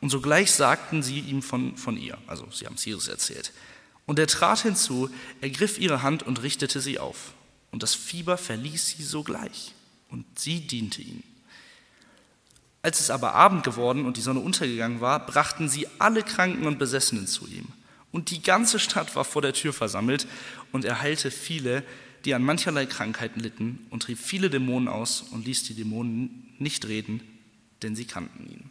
Und 0.00 0.08
sogleich 0.08 0.50
sagten 0.50 1.02
sie 1.02 1.20
ihm 1.20 1.42
von, 1.42 1.76
von 1.76 1.98
ihr, 1.98 2.16
also 2.26 2.50
sie 2.50 2.64
haben 2.64 2.76
es 2.76 2.86
Jesus 2.86 3.08
erzählt. 3.08 3.52
Und 4.06 4.18
er 4.18 4.28
trat 4.28 4.60
hinzu, 4.60 5.10
ergriff 5.42 5.78
ihre 5.78 6.00
Hand 6.00 6.22
und 6.22 6.42
richtete 6.42 6.80
sie 6.80 6.98
auf. 6.98 7.34
Und 7.70 7.82
das 7.82 7.94
Fieber 7.94 8.38
verließ 8.38 8.96
sie 8.96 9.02
sogleich. 9.02 9.74
Und 10.08 10.24
sie 10.38 10.66
diente 10.66 11.02
ihm. 11.02 11.22
Als 12.82 13.00
es 13.00 13.10
aber 13.10 13.34
Abend 13.34 13.62
geworden 13.62 14.06
und 14.06 14.16
die 14.16 14.22
Sonne 14.22 14.40
untergegangen 14.40 15.00
war, 15.00 15.26
brachten 15.26 15.68
sie 15.68 15.86
alle 15.98 16.22
Kranken 16.22 16.66
und 16.66 16.78
Besessenen 16.78 17.26
zu 17.26 17.46
ihm. 17.46 17.68
Und 18.10 18.30
die 18.30 18.42
ganze 18.42 18.78
Stadt 18.78 19.14
war 19.14 19.24
vor 19.24 19.42
der 19.42 19.52
Tür 19.52 19.72
versammelt, 19.72 20.26
und 20.72 20.84
er 20.84 21.00
heilte 21.00 21.30
viele, 21.30 21.84
die 22.24 22.34
an 22.34 22.42
mancherlei 22.42 22.86
Krankheiten 22.86 23.40
litten, 23.40 23.86
und 23.90 24.04
trieb 24.04 24.18
viele 24.18 24.50
Dämonen 24.50 24.88
aus 24.88 25.22
und 25.30 25.46
ließ 25.46 25.64
die 25.64 25.74
Dämonen 25.74 26.54
nicht 26.58 26.86
reden, 26.86 27.20
denn 27.82 27.94
sie 27.94 28.06
kannten 28.06 28.50
ihn. 28.50 28.70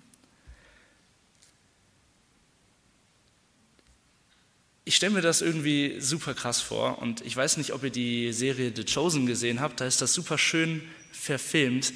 Ich 4.86 4.96
stelle 4.96 5.14
mir 5.14 5.22
das 5.22 5.42
irgendwie 5.42 6.02
super 6.02 6.34
krass 6.34 6.62
vor 6.62 6.98
und 6.98 7.22
ich 7.22 7.38
weiß 7.38 7.58
nicht, 7.58 7.74
ob 7.74 7.84
ihr 7.84 7.92
die 7.92 8.34
Serie 8.34 8.74
The 8.76 8.86
Chosen 8.86 9.28
gesehen 9.28 9.60
habt, 9.60 9.82
da 9.82 9.86
ist 9.86 10.02
das 10.02 10.16
super 10.16 10.40
schön 10.40 10.82
verfilmt, 11.12 11.94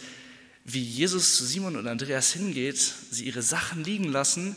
wie 0.65 0.82
Jesus 0.82 1.38
zu 1.38 1.46
Simon 1.46 1.75
und 1.75 1.88
Andreas 1.88 2.32
hingeht, 2.32 2.77
sie 3.12 3.25
ihre 3.25 3.41
Sachen 3.41 3.84
liegen 3.84 4.05
lassen 4.05 4.55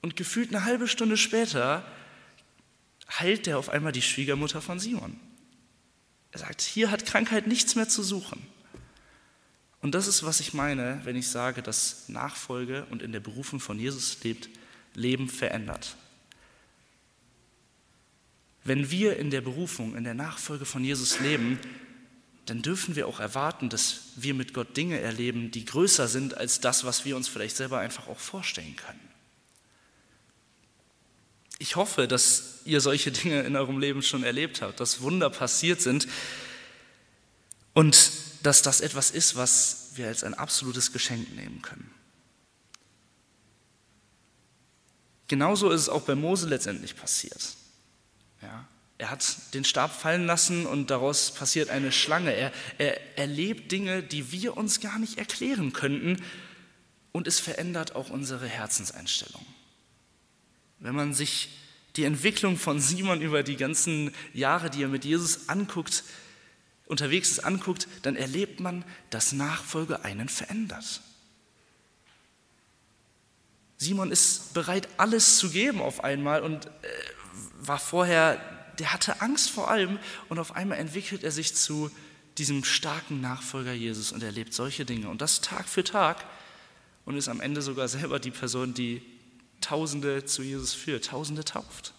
und 0.00 0.16
gefühlt 0.16 0.50
eine 0.50 0.64
halbe 0.64 0.88
Stunde 0.88 1.16
später 1.16 1.84
heilt 3.10 3.46
er 3.46 3.58
auf 3.58 3.68
einmal 3.68 3.92
die 3.92 4.02
Schwiegermutter 4.02 4.62
von 4.62 4.78
Simon. 4.78 5.18
Er 6.30 6.40
sagt, 6.40 6.62
hier 6.62 6.90
hat 6.90 7.04
Krankheit 7.04 7.46
nichts 7.46 7.74
mehr 7.74 7.88
zu 7.88 8.02
suchen. 8.02 8.40
Und 9.82 9.94
das 9.94 10.06
ist, 10.06 10.22
was 10.22 10.40
ich 10.40 10.54
meine, 10.54 11.00
wenn 11.04 11.16
ich 11.16 11.28
sage, 11.28 11.60
dass 11.60 12.08
Nachfolge 12.08 12.86
und 12.90 13.02
in 13.02 13.12
der 13.12 13.20
Berufung 13.20 13.60
von 13.60 13.78
Jesus 13.78 14.22
lebt, 14.22 14.48
Leben 14.94 15.28
verändert. 15.28 15.96
Wenn 18.64 18.90
wir 18.90 19.16
in 19.16 19.30
der 19.30 19.40
Berufung, 19.40 19.96
in 19.96 20.04
der 20.04 20.14
Nachfolge 20.14 20.64
von 20.64 20.84
Jesus 20.84 21.18
leben, 21.18 21.58
dann 22.46 22.62
dürfen 22.62 22.96
wir 22.96 23.06
auch 23.06 23.20
erwarten, 23.20 23.68
dass 23.68 24.00
wir 24.16 24.34
mit 24.34 24.52
Gott 24.52 24.76
Dinge 24.76 24.98
erleben, 24.98 25.50
die 25.50 25.64
größer 25.64 26.08
sind 26.08 26.36
als 26.36 26.60
das, 26.60 26.84
was 26.84 27.04
wir 27.04 27.16
uns 27.16 27.28
vielleicht 27.28 27.56
selber 27.56 27.78
einfach 27.78 28.08
auch 28.08 28.18
vorstellen 28.18 28.74
können. 28.76 29.00
Ich 31.58 31.76
hoffe, 31.76 32.08
dass 32.08 32.58
ihr 32.64 32.80
solche 32.80 33.12
Dinge 33.12 33.42
in 33.42 33.54
eurem 33.54 33.78
Leben 33.78 34.02
schon 34.02 34.24
erlebt 34.24 34.62
habt, 34.62 34.80
dass 34.80 35.00
Wunder 35.02 35.30
passiert 35.30 35.80
sind 35.80 36.08
und 37.74 38.10
dass 38.42 38.62
das 38.62 38.80
etwas 38.80 39.12
ist, 39.12 39.36
was 39.36 39.90
wir 39.94 40.08
als 40.08 40.24
ein 40.24 40.34
absolutes 40.34 40.92
Geschenk 40.92 41.32
nehmen 41.36 41.62
können. 41.62 41.90
Genauso 45.28 45.70
ist 45.70 45.82
es 45.82 45.88
auch 45.88 46.02
bei 46.02 46.16
Mose 46.16 46.48
letztendlich 46.48 46.96
passiert. 46.96 47.56
Ja, 48.42 48.66
er 49.02 49.10
hat 49.10 49.52
den 49.52 49.64
Stab 49.64 49.92
fallen 49.92 50.26
lassen 50.26 50.64
und 50.64 50.90
daraus 50.90 51.32
passiert 51.32 51.70
eine 51.70 51.90
Schlange. 51.90 52.32
Er, 52.32 52.52
er 52.78 53.18
erlebt 53.18 53.72
Dinge, 53.72 54.00
die 54.00 54.30
wir 54.30 54.56
uns 54.56 54.78
gar 54.78 55.00
nicht 55.00 55.18
erklären 55.18 55.72
könnten 55.72 56.22
und 57.10 57.26
es 57.26 57.40
verändert 57.40 57.96
auch 57.96 58.10
unsere 58.10 58.46
Herzenseinstellung. 58.46 59.44
Wenn 60.78 60.94
man 60.94 61.14
sich 61.14 61.48
die 61.96 62.04
Entwicklung 62.04 62.56
von 62.56 62.78
Simon 62.78 63.22
über 63.22 63.42
die 63.42 63.56
ganzen 63.56 64.14
Jahre, 64.34 64.70
die 64.70 64.84
er 64.84 64.88
mit 64.88 65.04
Jesus 65.04 65.48
anguckt, 65.48 66.04
unterwegs 66.86 67.32
ist, 67.32 67.40
anguckt, 67.40 67.88
dann 68.02 68.14
erlebt 68.14 68.60
man, 68.60 68.84
dass 69.10 69.32
Nachfolge 69.32 70.04
einen 70.04 70.28
verändert. 70.28 71.00
Simon 73.78 74.12
ist 74.12 74.54
bereit, 74.54 74.88
alles 74.96 75.38
zu 75.38 75.50
geben 75.50 75.82
auf 75.82 76.04
einmal 76.04 76.42
und 76.42 76.66
äh, 76.66 76.70
war 77.62 77.80
vorher, 77.80 78.61
der 78.78 78.92
hatte 78.92 79.20
Angst 79.20 79.50
vor 79.50 79.70
allem 79.70 79.98
und 80.28 80.38
auf 80.38 80.54
einmal 80.56 80.78
entwickelt 80.78 81.24
er 81.24 81.30
sich 81.30 81.54
zu 81.54 81.90
diesem 82.38 82.64
starken 82.64 83.20
Nachfolger 83.20 83.72
Jesus 83.72 84.12
und 84.12 84.22
erlebt 84.22 84.54
solche 84.54 84.84
Dinge 84.84 85.08
und 85.08 85.20
das 85.20 85.40
Tag 85.40 85.68
für 85.68 85.84
Tag 85.84 86.24
und 87.04 87.16
ist 87.16 87.28
am 87.28 87.40
Ende 87.40 87.62
sogar 87.62 87.88
selber 87.88 88.18
die 88.18 88.30
Person, 88.30 88.74
die 88.74 89.02
Tausende 89.60 90.24
zu 90.24 90.42
Jesus 90.42 90.72
führt, 90.72 91.06
Tausende 91.06 91.44
tauft. 91.44 91.94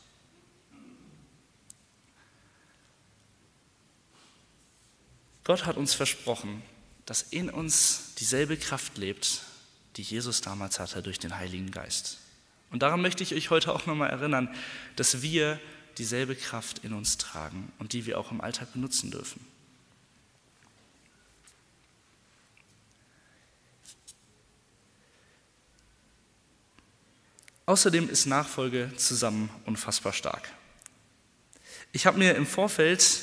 Gott 5.44 5.66
hat 5.66 5.78
uns 5.78 5.94
versprochen, 5.94 6.62
dass 7.06 7.22
in 7.22 7.50
uns 7.50 8.14
dieselbe 8.18 8.58
Kraft 8.58 8.98
lebt, 8.98 9.42
die 9.98 10.02
Jesus 10.02 10.42
damals 10.42 10.80
hatte 10.80 11.02
durch 11.02 11.20
den 11.20 11.38
Heiligen 11.38 11.72
Geist. 11.72 12.20
Und 12.72 12.82
daran 12.82 13.02
möchte 13.02 13.24
ich 13.24 13.36
euch 13.36 13.50
heute 13.50 13.74
auch 13.74 13.86
nochmal 13.86 14.10
erinnern, 14.10 14.50
dass 14.96 15.22
wir 15.22 15.60
dieselbe 15.98 16.36
Kraft 16.36 16.80
in 16.84 16.94
uns 16.94 17.18
tragen 17.18 17.72
und 17.80 17.94
die 17.94 18.06
wir 18.06 18.20
auch 18.20 18.32
im 18.32 18.42
Alltag 18.42 18.74
benutzen 18.74 19.12
dürfen. 19.12 19.46
Außerdem 27.66 28.10
ist 28.10 28.26
Nachfolge 28.26 28.92
zusammen 28.98 29.50
unfassbar 29.66 30.12
stark. 30.12 30.52
Ich 31.94 32.06
habe 32.06 32.18
mir 32.18 32.36
im 32.36 32.46
Vorfeld 32.46 33.22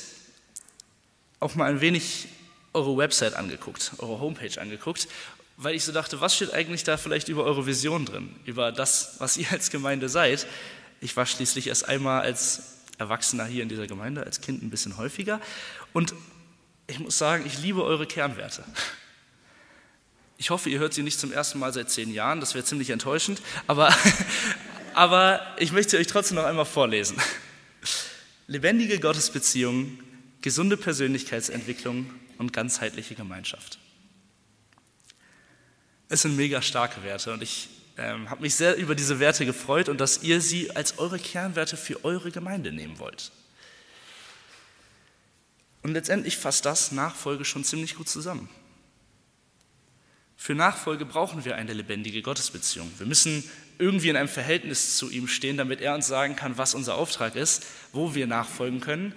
auch 1.39 1.55
mal 1.55 1.69
ein 1.69 1.81
wenig 1.81 2.27
eure 2.73 2.97
Website 2.97 3.35
angeguckt, 3.35 3.91
eure 3.99 4.19
Homepage 4.19 4.59
angeguckt 4.59 5.07
weil 5.63 5.75
ich 5.75 5.83
so 5.83 5.91
dachte, 5.91 6.19
was 6.21 6.35
steht 6.35 6.53
eigentlich 6.53 6.83
da 6.83 6.97
vielleicht 6.97 7.27
über 7.27 7.43
eure 7.43 7.65
Vision 7.65 8.05
drin, 8.05 8.35
über 8.45 8.71
das, 8.71 9.15
was 9.19 9.37
ihr 9.37 9.51
als 9.51 9.69
Gemeinde 9.69 10.09
seid. 10.09 10.47
Ich 11.01 11.17
war 11.17 11.25
schließlich 11.25 11.67
erst 11.67 11.89
einmal 11.89 12.21
als 12.21 12.77
Erwachsener 12.99 13.45
hier 13.45 13.63
in 13.63 13.69
dieser 13.69 13.87
Gemeinde, 13.87 14.23
als 14.23 14.39
Kind 14.39 14.63
ein 14.63 14.69
bisschen 14.69 14.97
häufiger. 14.97 15.41
Und 15.91 16.13
ich 16.87 16.99
muss 16.99 17.17
sagen, 17.17 17.43
ich 17.45 17.59
liebe 17.59 17.83
eure 17.83 18.05
Kernwerte. 18.05 18.63
Ich 20.37 20.51
hoffe, 20.51 20.69
ihr 20.69 20.79
hört 20.79 20.93
sie 20.93 21.03
nicht 21.03 21.19
zum 21.19 21.31
ersten 21.31 21.59
Mal 21.59 21.73
seit 21.73 21.89
zehn 21.89 22.13
Jahren, 22.13 22.39
das 22.39 22.53
wäre 22.53 22.63
ziemlich 22.63 22.91
enttäuschend, 22.91 23.41
aber, 23.67 23.93
aber 24.93 25.41
ich 25.57 25.71
möchte 25.71 25.97
euch 25.97 26.07
trotzdem 26.07 26.35
noch 26.35 26.45
einmal 26.45 26.65
vorlesen. 26.65 27.17
Lebendige 28.47 28.99
Gottesbeziehungen, 28.99 29.99
gesunde 30.41 30.77
Persönlichkeitsentwicklung 30.77 32.11
und 32.37 32.53
ganzheitliche 32.53 33.15
Gemeinschaft. 33.15 33.79
Es 36.09 36.23
sind 36.23 36.35
mega 36.35 36.61
starke 36.61 37.03
Werte 37.03 37.33
und 37.33 37.41
ich 37.41 37.69
ähm, 37.97 38.29
habe 38.29 38.41
mich 38.41 38.55
sehr 38.55 38.77
über 38.77 38.95
diese 38.95 39.19
Werte 39.19 39.45
gefreut 39.45 39.89
und 39.89 39.99
dass 39.99 40.23
ihr 40.23 40.41
sie 40.41 40.75
als 40.75 40.99
eure 40.99 41.19
Kernwerte 41.19 41.77
für 41.77 42.03
eure 42.05 42.31
Gemeinde 42.31 42.71
nehmen 42.71 42.99
wollt. 42.99 43.31
Und 45.83 45.93
letztendlich 45.93 46.37
fasst 46.37 46.65
das 46.65 46.91
Nachfolge 46.91 47.45
schon 47.45 47.63
ziemlich 47.63 47.95
gut 47.95 48.07
zusammen. 48.07 48.49
Für 50.37 50.55
Nachfolge 50.55 51.05
brauchen 51.05 51.45
wir 51.45 51.55
eine 51.55 51.73
lebendige 51.73 52.21
Gottesbeziehung. 52.21 52.91
Wir 52.97 53.05
müssen 53.05 53.43
irgendwie 53.77 54.09
in 54.09 54.15
einem 54.15 54.27
Verhältnis 54.27 54.97
zu 54.97 55.09
ihm 55.09 55.27
stehen, 55.27 55.57
damit 55.57 55.81
er 55.81 55.95
uns 55.95 56.07
sagen 56.07 56.35
kann, 56.35 56.57
was 56.57 56.73
unser 56.73 56.95
Auftrag 56.95 57.35
ist, 57.35 57.65
wo 57.93 58.15
wir 58.15 58.27
nachfolgen 58.27 58.79
können, 58.79 59.13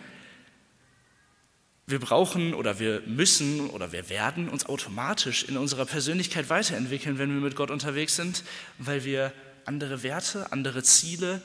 wir 1.87 2.01
brauchen 2.01 2.55
oder 2.55 2.79
wir 2.79 3.03
müssen 3.07 3.69
oder 3.71 3.93
wir 3.93 4.09
werden 4.09 4.49
uns 4.49 4.67
automatisch 4.67 5.45
in 5.45 5.57
unserer 5.57 5.85
Persönlichkeit 5.85 6.49
weiterentwickeln, 6.49 7.19
wenn 7.19 7.35
wir 7.35 7.41
mit 7.41 7.57
Gott 7.57 7.71
unterwegs 7.71 8.17
sind, 8.17 8.43
weil 8.79 9.05
wir 9.05 9.33
andere 9.67 10.03
Werte, 10.03 10.51
andere 10.53 10.83
Ziele 10.83 11.43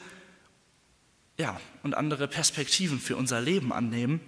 ja, 1.38 1.60
und 1.84 1.96
andere 1.96 2.27
Perspektiven 2.27 3.00
für 3.00 3.15
unser 3.15 3.39
Leben 3.39 3.72
annehmen. 3.72 4.19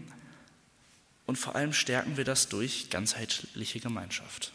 Und 1.25 1.37
vor 1.37 1.55
allem 1.55 1.73
stärken 1.73 2.17
wir 2.17 2.23
das 2.23 2.49
durch 2.49 2.89
ganzheitliche 2.89 3.79
Gemeinschaft. 3.79 4.53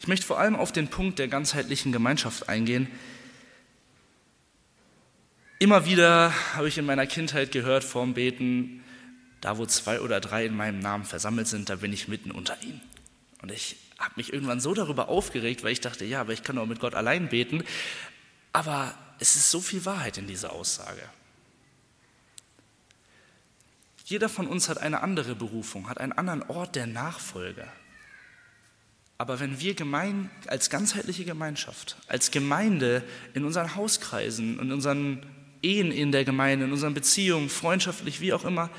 Ich 0.00 0.08
möchte 0.08 0.26
vor 0.26 0.38
allem 0.38 0.56
auf 0.56 0.72
den 0.72 0.88
Punkt 0.88 1.18
der 1.18 1.28
ganzheitlichen 1.28 1.92
Gemeinschaft 1.92 2.48
eingehen. 2.48 2.88
Immer 5.60 5.86
wieder 5.86 6.32
habe 6.54 6.68
ich 6.68 6.78
in 6.78 6.86
meiner 6.86 7.06
Kindheit 7.06 7.50
gehört 7.50 7.82
vorm 7.82 8.14
Beten, 8.14 8.84
da 9.40 9.58
wo 9.58 9.66
zwei 9.66 10.00
oder 10.00 10.20
drei 10.20 10.46
in 10.46 10.56
meinem 10.56 10.80
Namen 10.80 11.04
versammelt 11.04 11.48
sind, 11.48 11.68
da 11.68 11.76
bin 11.76 11.92
ich 11.92 12.08
mitten 12.08 12.30
unter 12.30 12.60
ihnen. 12.62 12.80
Und 13.42 13.52
ich 13.52 13.76
habe 13.98 14.14
mich 14.16 14.32
irgendwann 14.32 14.60
so 14.60 14.74
darüber 14.74 15.08
aufgeregt, 15.08 15.62
weil 15.62 15.72
ich 15.72 15.80
dachte, 15.80 16.04
ja, 16.04 16.20
aber 16.20 16.32
ich 16.32 16.42
kann 16.42 16.58
auch 16.58 16.66
mit 16.66 16.80
Gott 16.80 16.94
allein 16.94 17.28
beten. 17.28 17.64
Aber 18.52 18.94
es 19.18 19.36
ist 19.36 19.50
so 19.50 19.60
viel 19.60 19.84
Wahrheit 19.84 20.18
in 20.18 20.26
dieser 20.26 20.52
Aussage. 20.52 21.02
Jeder 24.04 24.28
von 24.28 24.46
uns 24.46 24.68
hat 24.68 24.78
eine 24.78 25.02
andere 25.02 25.34
Berufung, 25.34 25.88
hat 25.88 25.98
einen 25.98 26.12
anderen 26.12 26.42
Ort 26.44 26.76
der 26.76 26.86
Nachfolge. 26.86 27.68
Aber 29.18 29.40
wenn 29.40 29.60
wir 29.60 29.74
gemein, 29.74 30.30
als 30.46 30.70
ganzheitliche 30.70 31.24
Gemeinschaft, 31.24 31.96
als 32.06 32.30
Gemeinde 32.30 33.02
in 33.34 33.44
unseren 33.44 33.74
Hauskreisen, 33.74 34.60
in 34.60 34.72
unseren 34.72 35.26
Ehen 35.60 35.90
in 35.90 36.12
der 36.12 36.24
Gemeinde, 36.24 36.66
in 36.66 36.72
unseren 36.72 36.94
Beziehungen, 36.94 37.48
freundschaftlich, 37.48 38.20
wie 38.20 38.32
auch 38.32 38.44
immer, 38.44 38.70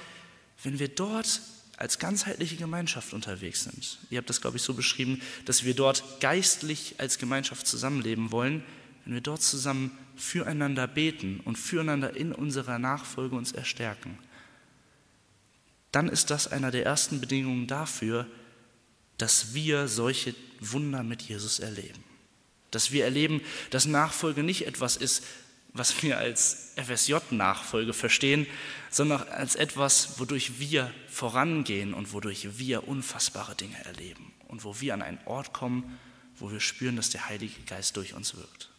wenn 0.63 0.79
wir 0.79 0.87
dort 0.87 1.41
als 1.77 1.99
ganzheitliche 1.99 2.57
Gemeinschaft 2.57 3.13
unterwegs 3.13 3.63
sind, 3.63 3.99
ihr 4.09 4.17
habt 4.17 4.29
das, 4.29 4.41
glaube 4.41 4.57
ich, 4.57 4.63
so 4.63 4.73
beschrieben, 4.73 5.21
dass 5.45 5.63
wir 5.63 5.73
dort 5.73 6.19
geistlich 6.19 6.95
als 6.97 7.17
Gemeinschaft 7.17 7.67
zusammenleben 7.67 8.31
wollen, 8.31 8.63
wenn 9.05 9.13
wir 9.13 9.21
dort 9.21 9.41
zusammen 9.41 9.97
füreinander 10.15 10.87
beten 10.87 11.39
und 11.45 11.57
füreinander 11.57 12.15
in 12.15 12.33
unserer 12.33 12.79
Nachfolge 12.79 13.35
uns 13.35 13.53
erstärken, 13.53 14.17
dann 15.91 16.09
ist 16.09 16.29
das 16.29 16.47
einer 16.47 16.71
der 16.71 16.85
ersten 16.85 17.19
Bedingungen 17.19 17.65
dafür, 17.67 18.27
dass 19.17 19.53
wir 19.53 19.87
solche 19.87 20.35
Wunder 20.59 21.03
mit 21.03 21.21
Jesus 21.21 21.59
erleben. 21.59 22.03
Dass 22.71 22.91
wir 22.91 23.05
erleben, 23.05 23.41
dass 23.71 23.85
Nachfolge 23.85 24.43
nicht 24.43 24.67
etwas 24.67 24.97
ist, 24.97 25.23
was 25.73 26.01
wir 26.01 26.17
als 26.17 26.73
FSJ-Nachfolge 26.77 27.93
verstehen, 27.93 28.47
sondern 28.89 29.27
als 29.29 29.55
etwas, 29.55 30.19
wodurch 30.19 30.59
wir 30.59 30.91
vorangehen 31.07 31.93
und 31.93 32.13
wodurch 32.13 32.57
wir 32.57 32.88
unfassbare 32.88 33.55
Dinge 33.55 33.77
erleben 33.85 34.33
und 34.47 34.63
wo 34.63 34.79
wir 34.81 34.93
an 34.93 35.01
einen 35.01 35.19
Ort 35.25 35.53
kommen, 35.53 35.99
wo 36.38 36.51
wir 36.51 36.59
spüren, 36.59 36.95
dass 36.95 37.09
der 37.09 37.27
Heilige 37.27 37.61
Geist 37.67 37.97
durch 37.97 38.13
uns 38.13 38.35
wirkt. 38.35 38.69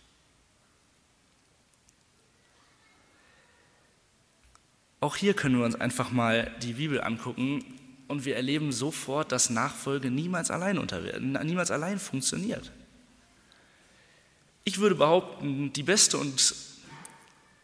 Auch 5.01 5.17
hier 5.17 5.35
können 5.35 5.59
wir 5.59 5.65
uns 5.65 5.77
einfach 5.77 6.11
mal 6.11 6.55
die 6.63 6.75
Bibel 6.75 7.01
angucken 7.01 7.65
und 8.09 8.25
wir 8.25 8.37
erleben 8.37 8.73
sofort, 8.73 9.33
dass 9.33 9.49
Nachfolge 9.49 10.11
niemals 10.11 10.51
allein, 10.51 10.77
unter, 10.77 11.01
niemals 11.21 11.71
allein 11.71 11.99
funktioniert. 11.99 12.71
Ich 14.65 14.79
würde 14.79 14.97
behaupten, 14.97 15.73
die 15.73 15.83
beste 15.83 16.19
und 16.19 16.55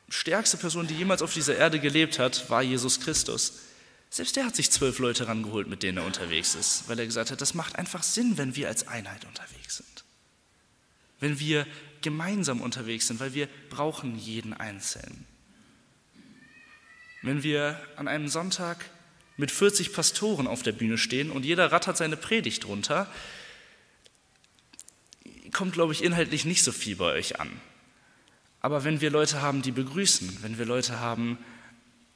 stärkste 0.08 0.56
Person, 0.56 0.86
die 0.86 0.94
jemals 0.94 1.22
auf 1.22 1.34
dieser 1.34 1.56
Erde 1.56 1.80
gelebt 1.80 2.18
hat, 2.18 2.48
war 2.50 2.62
Jesus 2.62 3.00
Christus. 3.00 3.60
Selbst 4.08 4.36
der 4.36 4.46
hat 4.46 4.56
sich 4.56 4.70
zwölf 4.70 4.98
Leute 4.98 5.28
rangeholt, 5.28 5.68
mit 5.68 5.82
denen 5.82 5.98
er 5.98 6.04
unterwegs 6.04 6.54
ist, 6.54 6.88
weil 6.88 6.98
er 6.98 7.06
gesagt 7.06 7.30
hat, 7.30 7.40
das 7.40 7.54
macht 7.54 7.76
einfach 7.76 8.02
Sinn, 8.02 8.38
wenn 8.38 8.54
wir 8.56 8.68
als 8.68 8.86
Einheit 8.86 9.24
unterwegs 9.24 9.78
sind. 9.78 10.04
Wenn 11.18 11.40
wir 11.40 11.66
gemeinsam 12.02 12.60
unterwegs 12.60 13.08
sind, 13.08 13.20
weil 13.20 13.34
wir 13.34 13.48
brauchen 13.68 14.16
jeden 14.16 14.52
Einzelnen. 14.52 15.26
Wenn 17.22 17.42
wir 17.42 17.80
an 17.96 18.06
einem 18.06 18.28
Sonntag 18.28 18.84
mit 19.36 19.50
40 19.50 19.92
Pastoren 19.92 20.46
auf 20.46 20.62
der 20.62 20.72
Bühne 20.72 20.98
stehen 20.98 21.30
und 21.30 21.44
jeder 21.44 21.72
rattert 21.72 21.96
seine 21.96 22.16
Predigt 22.16 22.66
runter, 22.66 23.10
kommt, 25.52 25.72
glaube 25.72 25.92
ich, 25.92 26.04
inhaltlich 26.04 26.44
nicht 26.44 26.62
so 26.62 26.72
viel 26.72 26.96
bei 26.96 27.12
euch 27.12 27.40
an. 27.40 27.50
Aber 28.66 28.82
wenn 28.82 29.00
wir 29.00 29.10
Leute 29.10 29.42
haben, 29.42 29.62
die 29.62 29.70
begrüßen, 29.70 30.38
wenn 30.42 30.58
wir 30.58 30.64
Leute 30.64 30.98
haben, 30.98 31.38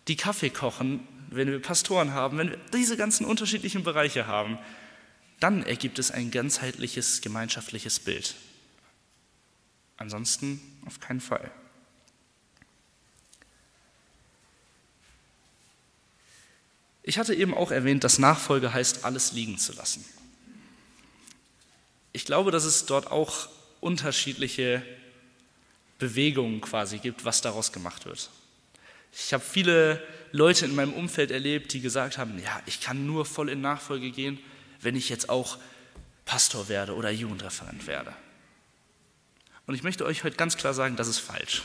die 0.08 0.16
Kaffee 0.16 0.50
kochen, 0.50 1.06
wenn 1.28 1.48
wir 1.48 1.62
Pastoren 1.62 2.12
haben, 2.12 2.38
wenn 2.38 2.50
wir 2.50 2.58
diese 2.74 2.96
ganzen 2.96 3.24
unterschiedlichen 3.24 3.84
Bereiche 3.84 4.26
haben, 4.26 4.58
dann 5.38 5.62
ergibt 5.62 6.00
es 6.00 6.10
ein 6.10 6.32
ganzheitliches 6.32 7.20
gemeinschaftliches 7.20 8.00
Bild. 8.00 8.34
Ansonsten 9.96 10.60
auf 10.86 10.98
keinen 10.98 11.20
Fall. 11.20 11.52
Ich 17.04 17.16
hatte 17.16 17.32
eben 17.32 17.54
auch 17.54 17.70
erwähnt, 17.70 18.02
dass 18.02 18.18
Nachfolge 18.18 18.74
heißt, 18.74 19.04
alles 19.04 19.30
liegen 19.30 19.56
zu 19.56 19.72
lassen. 19.74 20.04
Ich 22.12 22.24
glaube, 22.24 22.50
dass 22.50 22.64
es 22.64 22.86
dort 22.86 23.12
auch 23.12 23.48
unterschiedliche 23.80 24.82
Bewegungen 26.00 26.60
quasi 26.60 26.98
gibt, 26.98 27.24
was 27.24 27.40
daraus 27.42 27.70
gemacht 27.70 28.06
wird. 28.06 28.30
Ich 29.12 29.32
habe 29.32 29.44
viele 29.44 30.02
Leute 30.32 30.64
in 30.64 30.74
meinem 30.74 30.92
Umfeld 30.92 31.30
erlebt, 31.30 31.72
die 31.72 31.80
gesagt 31.80 32.18
haben, 32.18 32.40
ja, 32.42 32.60
ich 32.66 32.80
kann 32.80 33.06
nur 33.06 33.24
voll 33.24 33.48
in 33.48 33.60
Nachfolge 33.60 34.10
gehen, 34.10 34.38
wenn 34.80 34.96
ich 34.96 35.08
jetzt 35.08 35.28
auch 35.28 35.58
Pastor 36.24 36.68
werde 36.68 36.94
oder 36.94 37.10
Jugendreferent 37.10 37.86
werde. 37.86 38.12
Und 39.66 39.74
ich 39.74 39.82
möchte 39.82 40.04
euch 40.04 40.24
heute 40.24 40.36
ganz 40.36 40.56
klar 40.56 40.74
sagen, 40.74 40.96
das 40.96 41.08
ist 41.08 41.18
falsch. 41.18 41.62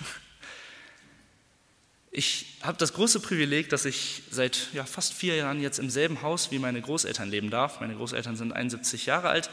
Ich 2.11 2.57
habe 2.61 2.77
das 2.77 2.93
große 2.93 3.19
Privileg, 3.19 3.69
dass 3.69 3.85
ich 3.85 4.23
seit 4.31 4.69
ja, 4.73 4.85
fast 4.85 5.13
vier 5.13 5.35
Jahren 5.35 5.61
jetzt 5.61 5.79
im 5.79 5.89
selben 5.89 6.21
Haus 6.21 6.49
wie 6.49 6.59
meine 6.59 6.81
Großeltern 6.81 7.29
leben 7.29 7.49
darf. 7.49 7.81
Meine 7.81 7.95
Großeltern 7.95 8.35
sind 8.35 8.53
71 8.53 9.05
Jahre 9.05 9.29
alt 9.29 9.49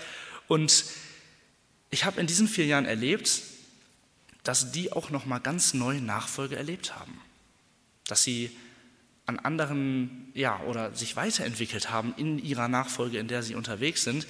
und 0.49 0.85
ich 1.91 2.05
habe 2.05 2.21
in 2.21 2.27
diesen 2.27 2.49
vier 2.49 2.67
Jahren 2.67 2.87
erlebt, 2.87 3.43
dass 4.43 4.73
die 4.73 4.93
auch 4.93 5.11
noch 5.11 5.27
mal 5.27 5.39
ganz 5.39 5.75
neu 5.75 6.01
Nachfolge 6.01 6.57
erlebt 6.57 6.99
haben, 6.99 7.21
dass 8.07 8.23
sie 8.23 8.57
an 9.27 9.39
anderen 9.39 10.31
ja 10.35 10.61
oder 10.63 10.95
sich 10.95 11.17
weiterentwickelt 11.17 11.91
haben 11.91 12.15
in 12.17 12.39
ihrer 12.39 12.69
Nachfolge, 12.69 13.19
in 13.19 13.29
der 13.29 13.43
sie 13.43 13.55
unterwegs 13.55 14.03
sind 14.03 14.27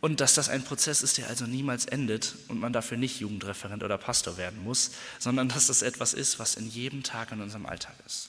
und 0.00 0.20
dass 0.20 0.34
das 0.34 0.48
ein 0.48 0.62
Prozess 0.64 1.02
ist, 1.02 1.16
der 1.16 1.28
also 1.28 1.46
niemals 1.46 1.86
endet 1.86 2.34
und 2.48 2.60
man 2.60 2.72
dafür 2.72 2.98
nicht 2.98 3.20
Jugendreferent 3.20 3.82
oder 3.82 3.96
Pastor 3.96 4.36
werden 4.36 4.62
muss, 4.62 4.90
sondern 5.18 5.48
dass 5.48 5.68
das 5.68 5.80
etwas 5.80 6.12
ist, 6.12 6.38
was 6.38 6.56
in 6.56 6.68
jedem 6.68 7.02
Tag 7.02 7.32
in 7.32 7.40
unserem 7.40 7.66
Alltag 7.66 7.94
ist. 8.04 8.28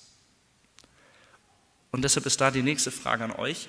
Und 1.91 2.03
deshalb 2.03 2.25
ist 2.25 2.39
da 2.39 2.51
die 2.51 2.61
nächste 2.61 2.91
Frage 2.91 3.23
an 3.23 3.31
euch. 3.31 3.67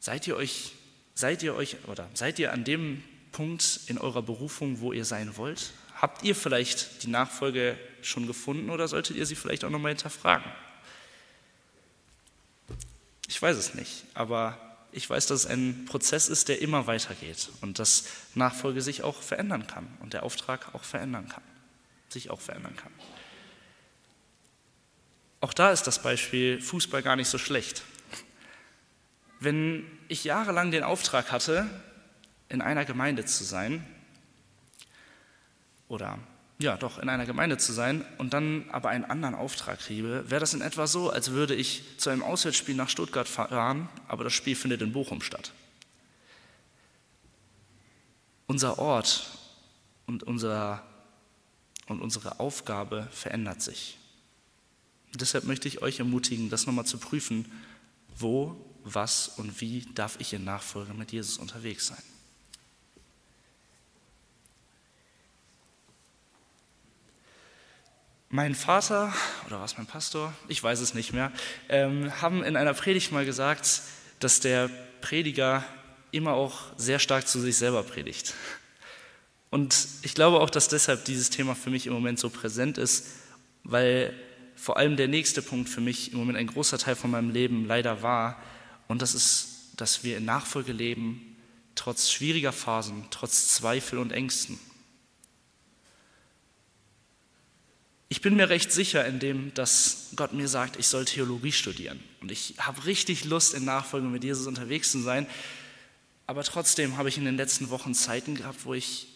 Seid 0.00 0.26
ihr 0.26 0.36
euch, 0.36 0.72
seid 1.14 1.42
ihr 1.42 1.54
euch 1.54 1.76
oder 1.88 2.08
seid 2.14 2.38
ihr 2.38 2.52
an 2.52 2.64
dem 2.64 3.02
Punkt 3.36 3.80
in 3.88 3.98
eurer 3.98 4.22
Berufung, 4.22 4.80
wo 4.80 4.94
ihr 4.94 5.04
sein 5.04 5.36
wollt? 5.36 5.74
Habt 5.94 6.22
ihr 6.22 6.34
vielleicht 6.34 7.02
die 7.02 7.08
Nachfolge 7.08 7.78
schon 8.00 8.26
gefunden 8.26 8.70
oder 8.70 8.88
solltet 8.88 9.14
ihr 9.14 9.26
sie 9.26 9.36
vielleicht 9.36 9.62
auch 9.62 9.68
nochmal 9.68 9.90
hinterfragen? 9.90 10.50
Ich 13.28 13.42
weiß 13.42 13.58
es 13.58 13.74
nicht, 13.74 14.04
aber 14.14 14.58
ich 14.90 15.10
weiß, 15.10 15.26
dass 15.26 15.40
es 15.40 15.46
ein 15.46 15.84
Prozess 15.84 16.30
ist, 16.30 16.48
der 16.48 16.62
immer 16.62 16.86
weitergeht 16.86 17.50
und 17.60 17.78
dass 17.78 18.04
Nachfolge 18.34 18.80
sich 18.80 19.02
auch 19.02 19.20
verändern 19.20 19.66
kann 19.66 19.86
und 20.00 20.14
der 20.14 20.22
Auftrag 20.22 20.74
auch 20.74 20.84
verändern 20.84 21.28
kann, 21.28 21.42
sich 22.08 22.30
auch 22.30 22.40
verändern 22.40 22.74
kann. 22.76 22.92
Auch 25.42 25.52
da 25.52 25.72
ist 25.72 25.82
das 25.82 26.00
Beispiel 26.00 26.58
Fußball 26.62 27.02
gar 27.02 27.16
nicht 27.16 27.28
so 27.28 27.36
schlecht. 27.36 27.82
Wenn 29.40 29.84
ich 30.08 30.24
jahrelang 30.24 30.70
den 30.70 30.84
Auftrag 30.84 31.30
hatte, 31.32 31.68
in 32.48 32.60
einer 32.60 32.84
Gemeinde 32.84 33.24
zu 33.24 33.44
sein, 33.44 33.84
oder 35.88 36.18
ja, 36.58 36.76
doch 36.76 36.98
in 36.98 37.08
einer 37.08 37.26
Gemeinde 37.26 37.58
zu 37.58 37.72
sein 37.72 38.04
und 38.16 38.32
dann 38.32 38.64
aber 38.70 38.88
einen 38.88 39.04
anderen 39.04 39.34
Auftrag 39.34 39.78
kriege, 39.78 40.24
wäre 40.28 40.40
das 40.40 40.54
in 40.54 40.62
etwa 40.62 40.86
so, 40.86 41.10
als 41.10 41.32
würde 41.32 41.54
ich 41.54 41.82
zu 41.98 42.08
einem 42.08 42.22
Auswärtsspiel 42.22 42.74
nach 42.74 42.88
Stuttgart 42.88 43.28
fahren, 43.28 43.88
aber 44.08 44.24
das 44.24 44.32
Spiel 44.32 44.56
findet 44.56 44.80
in 44.80 44.92
Bochum 44.92 45.20
statt. 45.20 45.52
Unser 48.46 48.78
Ort 48.78 49.38
und, 50.06 50.22
unser, 50.22 50.82
und 51.88 52.00
unsere 52.00 52.40
Aufgabe 52.40 53.08
verändert 53.10 53.60
sich. 53.60 53.98
Deshalb 55.14 55.44
möchte 55.44 55.68
ich 55.68 55.82
euch 55.82 55.98
ermutigen, 55.98 56.48
das 56.48 56.66
nochmal 56.66 56.86
zu 56.86 56.98
prüfen, 56.98 57.50
wo, 58.16 58.56
was 58.82 59.28
und 59.28 59.60
wie 59.60 59.86
darf 59.94 60.18
ich 60.20 60.32
in 60.32 60.44
Nachfolge 60.44 60.94
mit 60.94 61.12
Jesus 61.12 61.38
unterwegs 61.38 61.86
sein. 61.88 62.02
Mein 68.36 68.54
Vater 68.54 69.14
oder 69.46 69.62
was 69.62 69.78
mein 69.78 69.86
Pastor, 69.86 70.30
ich 70.46 70.62
weiß 70.62 70.80
es 70.80 70.92
nicht 70.92 71.14
mehr, 71.14 71.32
ähm, 71.70 72.12
haben 72.20 72.44
in 72.44 72.54
einer 72.58 72.74
Predigt 72.74 73.10
mal 73.10 73.24
gesagt, 73.24 73.80
dass 74.20 74.40
der 74.40 74.68
Prediger 75.00 75.64
immer 76.10 76.34
auch 76.34 76.58
sehr 76.76 76.98
stark 76.98 77.26
zu 77.26 77.40
sich 77.40 77.56
selber 77.56 77.82
predigt. 77.82 78.34
Und 79.48 79.88
ich 80.02 80.14
glaube 80.14 80.40
auch, 80.40 80.50
dass 80.50 80.68
deshalb 80.68 81.06
dieses 81.06 81.30
Thema 81.30 81.54
für 81.54 81.70
mich 81.70 81.86
im 81.86 81.94
Moment 81.94 82.18
so 82.18 82.28
präsent 82.28 82.76
ist, 82.76 83.06
weil 83.64 84.12
vor 84.54 84.76
allem 84.76 84.98
der 84.98 85.08
nächste 85.08 85.40
Punkt 85.40 85.70
für 85.70 85.80
mich 85.80 86.12
im 86.12 86.18
Moment 86.18 86.36
ein 86.36 86.48
großer 86.48 86.76
Teil 86.76 86.94
von 86.94 87.10
meinem 87.10 87.30
Leben 87.30 87.66
leider 87.66 88.02
war. 88.02 88.36
Und 88.86 89.00
das 89.00 89.14
ist, 89.14 89.70
dass 89.78 90.04
wir 90.04 90.18
in 90.18 90.26
Nachfolge 90.26 90.72
leben, 90.72 91.38
trotz 91.74 92.10
schwieriger 92.10 92.52
Phasen, 92.52 93.06
trotz 93.10 93.54
Zweifel 93.54 93.98
und 93.98 94.12
Ängsten. 94.12 94.58
Ich 98.08 98.20
bin 98.20 98.36
mir 98.36 98.48
recht 98.48 98.70
sicher 98.70 99.04
in 99.04 99.18
dem, 99.18 99.52
dass 99.54 100.10
Gott 100.14 100.32
mir 100.32 100.48
sagt, 100.48 100.76
ich 100.76 100.86
soll 100.86 101.04
Theologie 101.04 101.50
studieren. 101.50 102.02
Und 102.20 102.30
ich 102.30 102.54
habe 102.58 102.86
richtig 102.86 103.24
Lust, 103.24 103.54
in 103.54 103.64
Nachfolge 103.64 104.06
mit 104.06 104.22
Jesus 104.22 104.46
unterwegs 104.46 104.92
zu 104.92 105.00
sein. 105.00 105.26
Aber 106.26 106.44
trotzdem 106.44 106.96
habe 106.96 107.08
ich 107.08 107.18
in 107.18 107.24
den 107.24 107.36
letzten 107.36 107.70
Wochen 107.70 107.94
Zeiten 107.94 108.36
gehabt, 108.36 108.64
wo 108.64 108.74
ich 108.74 109.08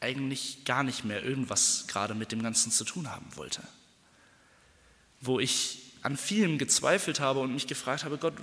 eigentlich 0.00 0.64
gar 0.64 0.84
nicht 0.84 1.04
mehr 1.04 1.24
irgendwas 1.24 1.86
gerade 1.88 2.14
mit 2.14 2.30
dem 2.30 2.42
Ganzen 2.42 2.70
zu 2.70 2.84
tun 2.84 3.10
haben 3.10 3.26
wollte. 3.34 3.62
Wo 5.20 5.40
ich 5.40 5.78
an 6.02 6.16
vielem 6.16 6.58
gezweifelt 6.58 7.18
habe 7.18 7.40
und 7.40 7.54
mich 7.54 7.66
gefragt 7.66 8.04
habe, 8.04 8.18
Gott, 8.18 8.34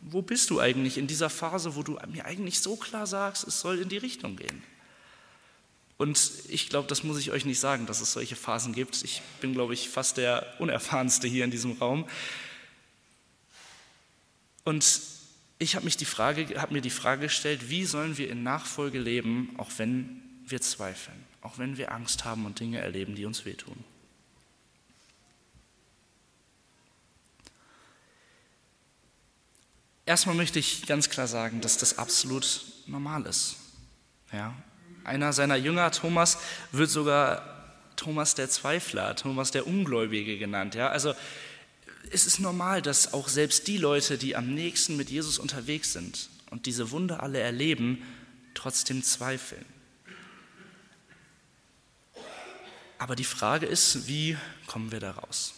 wo 0.00 0.22
bist 0.22 0.50
du 0.50 0.60
eigentlich 0.60 0.98
in 0.98 1.08
dieser 1.08 1.30
Phase, 1.30 1.74
wo 1.74 1.82
du 1.82 1.98
mir 2.08 2.26
eigentlich 2.26 2.60
so 2.60 2.76
klar 2.76 3.06
sagst, 3.06 3.44
es 3.44 3.58
soll 3.58 3.80
in 3.80 3.88
die 3.88 3.96
Richtung 3.96 4.36
gehen? 4.36 4.62
Und 5.96 6.32
ich 6.48 6.68
glaube, 6.68 6.88
das 6.88 7.04
muss 7.04 7.18
ich 7.18 7.30
euch 7.30 7.44
nicht 7.44 7.60
sagen, 7.60 7.86
dass 7.86 8.00
es 8.00 8.12
solche 8.12 8.36
Phasen 8.36 8.72
gibt. 8.72 9.02
Ich 9.04 9.22
bin, 9.40 9.52
glaube 9.52 9.74
ich, 9.74 9.88
fast 9.88 10.16
der 10.16 10.54
Unerfahrenste 10.58 11.28
hier 11.28 11.44
in 11.44 11.50
diesem 11.50 11.72
Raum. 11.72 12.08
Und 14.64 15.00
ich 15.58 15.76
habe 15.76 15.88
hab 15.88 16.70
mir 16.72 16.80
die 16.80 16.90
Frage 16.90 17.22
gestellt, 17.22 17.70
wie 17.70 17.84
sollen 17.84 18.18
wir 18.18 18.28
in 18.28 18.42
Nachfolge 18.42 18.98
leben, 18.98 19.54
auch 19.56 19.70
wenn 19.76 20.20
wir 20.46 20.60
zweifeln, 20.60 21.24
auch 21.42 21.58
wenn 21.58 21.76
wir 21.76 21.92
Angst 21.92 22.24
haben 22.24 22.44
und 22.44 22.58
Dinge 22.58 22.78
erleben, 22.78 23.14
die 23.14 23.24
uns 23.24 23.44
wehtun. 23.44 23.84
Erstmal 30.06 30.34
möchte 30.34 30.58
ich 30.58 30.86
ganz 30.86 31.08
klar 31.08 31.26
sagen, 31.26 31.60
dass 31.60 31.78
das 31.78 31.98
absolut 31.98 32.62
normal 32.86 33.24
ist. 33.24 33.56
Ja? 34.32 34.54
Einer 35.04 35.32
seiner 35.32 35.56
Jünger, 35.56 35.90
Thomas, 35.90 36.38
wird 36.72 36.90
sogar 36.90 37.54
Thomas 37.96 38.34
der 38.34 38.48
Zweifler, 38.48 39.14
Thomas 39.16 39.50
der 39.50 39.66
Ungläubige 39.66 40.38
genannt. 40.38 40.74
Ja? 40.74 40.88
Also 40.88 41.14
es 42.10 42.26
ist 42.26 42.38
normal, 42.38 42.82
dass 42.82 43.12
auch 43.12 43.28
selbst 43.28 43.66
die 43.68 43.78
Leute, 43.78 44.18
die 44.18 44.36
am 44.36 44.54
nächsten 44.54 44.96
mit 44.96 45.10
Jesus 45.10 45.38
unterwegs 45.38 45.92
sind 45.92 46.28
und 46.50 46.66
diese 46.66 46.90
Wunder 46.90 47.22
alle 47.22 47.40
erleben, 47.40 48.02
trotzdem 48.54 49.02
zweifeln. 49.02 49.64
Aber 52.98 53.16
die 53.16 53.24
Frage 53.24 53.66
ist, 53.66 54.06
wie 54.08 54.36
kommen 54.66 54.92
wir 54.92 55.00
da 55.00 55.12
raus? 55.12 55.54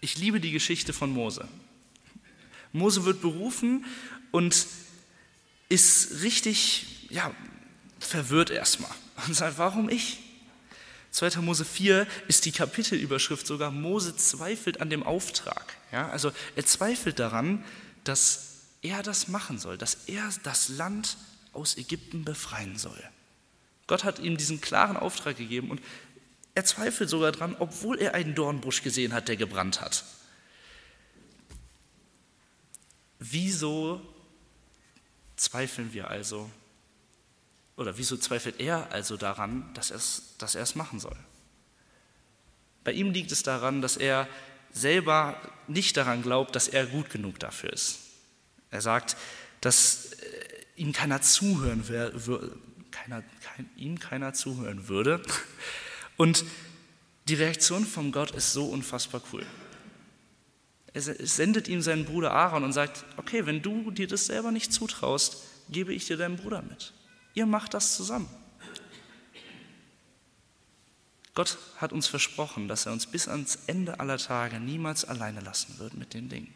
Ich 0.00 0.16
liebe 0.16 0.40
die 0.40 0.52
Geschichte 0.52 0.92
von 0.92 1.10
Mose. 1.10 1.46
Mose 2.72 3.04
wird 3.04 3.20
berufen 3.20 3.84
und 4.30 4.66
ist 5.68 6.22
richtig, 6.22 7.06
ja, 7.10 7.34
verwirrt 8.00 8.50
erstmal 8.50 8.90
und 9.26 9.34
sagt, 9.34 9.58
warum 9.58 9.88
ich? 9.88 10.18
2. 11.12 11.40
Mose 11.40 11.64
4 11.64 12.06
ist 12.28 12.44
die 12.44 12.52
Kapitelüberschrift 12.52 13.46
sogar, 13.46 13.70
Mose 13.70 14.16
zweifelt 14.16 14.80
an 14.80 14.90
dem 14.90 15.02
Auftrag. 15.02 15.76
Ja, 15.92 16.08
also 16.08 16.32
er 16.54 16.64
zweifelt 16.66 17.18
daran, 17.18 17.64
dass 18.04 18.58
er 18.82 19.02
das 19.02 19.28
machen 19.28 19.58
soll, 19.58 19.76
dass 19.76 20.06
er 20.06 20.28
das 20.44 20.68
Land 20.68 21.16
aus 21.52 21.76
Ägypten 21.76 22.24
befreien 22.24 22.78
soll. 22.78 23.02
Gott 23.86 24.04
hat 24.04 24.20
ihm 24.20 24.36
diesen 24.36 24.60
klaren 24.60 24.96
Auftrag 24.96 25.36
gegeben 25.36 25.70
und 25.70 25.82
er 26.54 26.64
zweifelt 26.64 27.10
sogar 27.10 27.32
daran, 27.32 27.56
obwohl 27.58 27.98
er 27.98 28.14
einen 28.14 28.34
Dornbusch 28.34 28.82
gesehen 28.82 29.12
hat, 29.12 29.28
der 29.28 29.36
gebrannt 29.36 29.80
hat. 29.80 30.04
Wieso 33.18 34.00
zweifeln 35.36 35.92
wir 35.92 36.08
also, 36.08 36.50
oder 37.80 37.96
wieso 37.96 38.18
zweifelt 38.18 38.60
er 38.60 38.92
also 38.92 39.16
daran, 39.16 39.72
dass 39.72 39.90
er 39.90 39.96
es, 39.96 40.34
dass 40.36 40.54
er 40.54 40.62
es 40.62 40.74
machen 40.74 41.00
soll? 41.00 41.16
Bei 42.84 42.92
ihm 42.92 43.10
liegt 43.10 43.32
es 43.32 43.42
daran, 43.42 43.80
dass 43.80 43.96
er 43.96 44.28
selber 44.70 45.40
nicht 45.66 45.96
daran 45.96 46.22
glaubt, 46.22 46.54
dass 46.54 46.68
er 46.68 46.84
gut 46.84 47.08
genug 47.08 47.38
dafür 47.38 47.72
ist. 47.72 48.00
Er 48.70 48.82
sagt, 48.82 49.16
dass 49.62 50.12
äh, 50.12 50.26
ihm 50.76 50.92
keiner 50.92 51.22
zuhören 51.22 51.88
würde, 51.88 52.54
keiner, 52.90 53.22
kein, 53.42 53.70
ihm 53.76 53.98
keiner 53.98 54.34
zuhören 54.34 54.88
würde. 54.88 55.22
Und 56.18 56.44
die 57.28 57.34
Reaktion 57.34 57.86
von 57.86 58.12
Gott 58.12 58.32
ist 58.32 58.52
so 58.52 58.66
unfassbar 58.66 59.22
cool. 59.32 59.46
Er 60.92 61.00
sendet 61.00 61.66
ihm 61.66 61.80
seinen 61.80 62.04
Bruder 62.04 62.32
Aaron 62.32 62.62
und 62.62 62.74
sagt, 62.74 63.06
okay, 63.16 63.46
wenn 63.46 63.62
du 63.62 63.90
dir 63.90 64.06
das 64.06 64.26
selber 64.26 64.50
nicht 64.50 64.70
zutraust, 64.70 65.38
gebe 65.70 65.94
ich 65.94 66.06
dir 66.06 66.18
deinen 66.18 66.36
Bruder 66.36 66.60
mit. 66.60 66.92
Ihr 67.34 67.46
macht 67.46 67.74
das 67.74 67.96
zusammen. 67.96 68.28
Gott 71.34 71.58
hat 71.76 71.92
uns 71.92 72.06
versprochen, 72.06 72.68
dass 72.68 72.86
er 72.86 72.92
uns 72.92 73.06
bis 73.06 73.28
ans 73.28 73.60
Ende 73.66 74.00
aller 74.00 74.18
Tage 74.18 74.58
niemals 74.58 75.04
alleine 75.04 75.40
lassen 75.40 75.78
wird 75.78 75.94
mit 75.94 76.12
den 76.12 76.28
Dingen. 76.28 76.52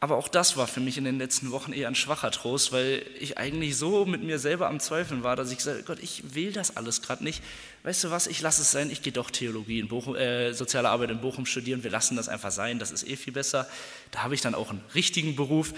Aber 0.00 0.16
auch 0.16 0.28
das 0.28 0.56
war 0.56 0.68
für 0.68 0.78
mich 0.78 0.96
in 0.96 1.02
den 1.02 1.18
letzten 1.18 1.50
Wochen 1.50 1.72
eher 1.72 1.88
ein 1.88 1.96
schwacher 1.96 2.30
Trost, 2.30 2.70
weil 2.70 3.04
ich 3.18 3.36
eigentlich 3.36 3.76
so 3.76 4.06
mit 4.06 4.22
mir 4.22 4.38
selber 4.38 4.68
am 4.68 4.78
Zweifeln 4.78 5.24
war, 5.24 5.34
dass 5.34 5.50
ich 5.50 5.58
gesagt 5.58 5.78
habe, 5.78 5.86
Gott, 5.86 5.98
ich 6.00 6.36
will 6.36 6.52
das 6.52 6.76
alles 6.76 7.02
gerade 7.02 7.24
nicht. 7.24 7.42
Weißt 7.82 8.04
du 8.04 8.10
was, 8.12 8.28
ich 8.28 8.40
lasse 8.40 8.62
es 8.62 8.70
sein, 8.70 8.92
ich 8.92 9.02
gehe 9.02 9.12
doch 9.12 9.32
Theologie 9.32 9.80
in 9.80 9.88
Bochum, 9.88 10.14
äh, 10.14 10.52
soziale 10.52 10.88
Arbeit 10.88 11.10
in 11.10 11.20
Bochum 11.20 11.46
studieren, 11.46 11.82
wir 11.82 11.90
lassen 11.90 12.16
das 12.16 12.28
einfach 12.28 12.52
sein, 12.52 12.78
das 12.78 12.92
ist 12.92 13.08
eh 13.08 13.16
viel 13.16 13.32
besser. 13.32 13.68
Da 14.12 14.22
habe 14.22 14.36
ich 14.36 14.40
dann 14.40 14.54
auch 14.54 14.70
einen 14.70 14.84
richtigen 14.94 15.34
Beruf. 15.34 15.74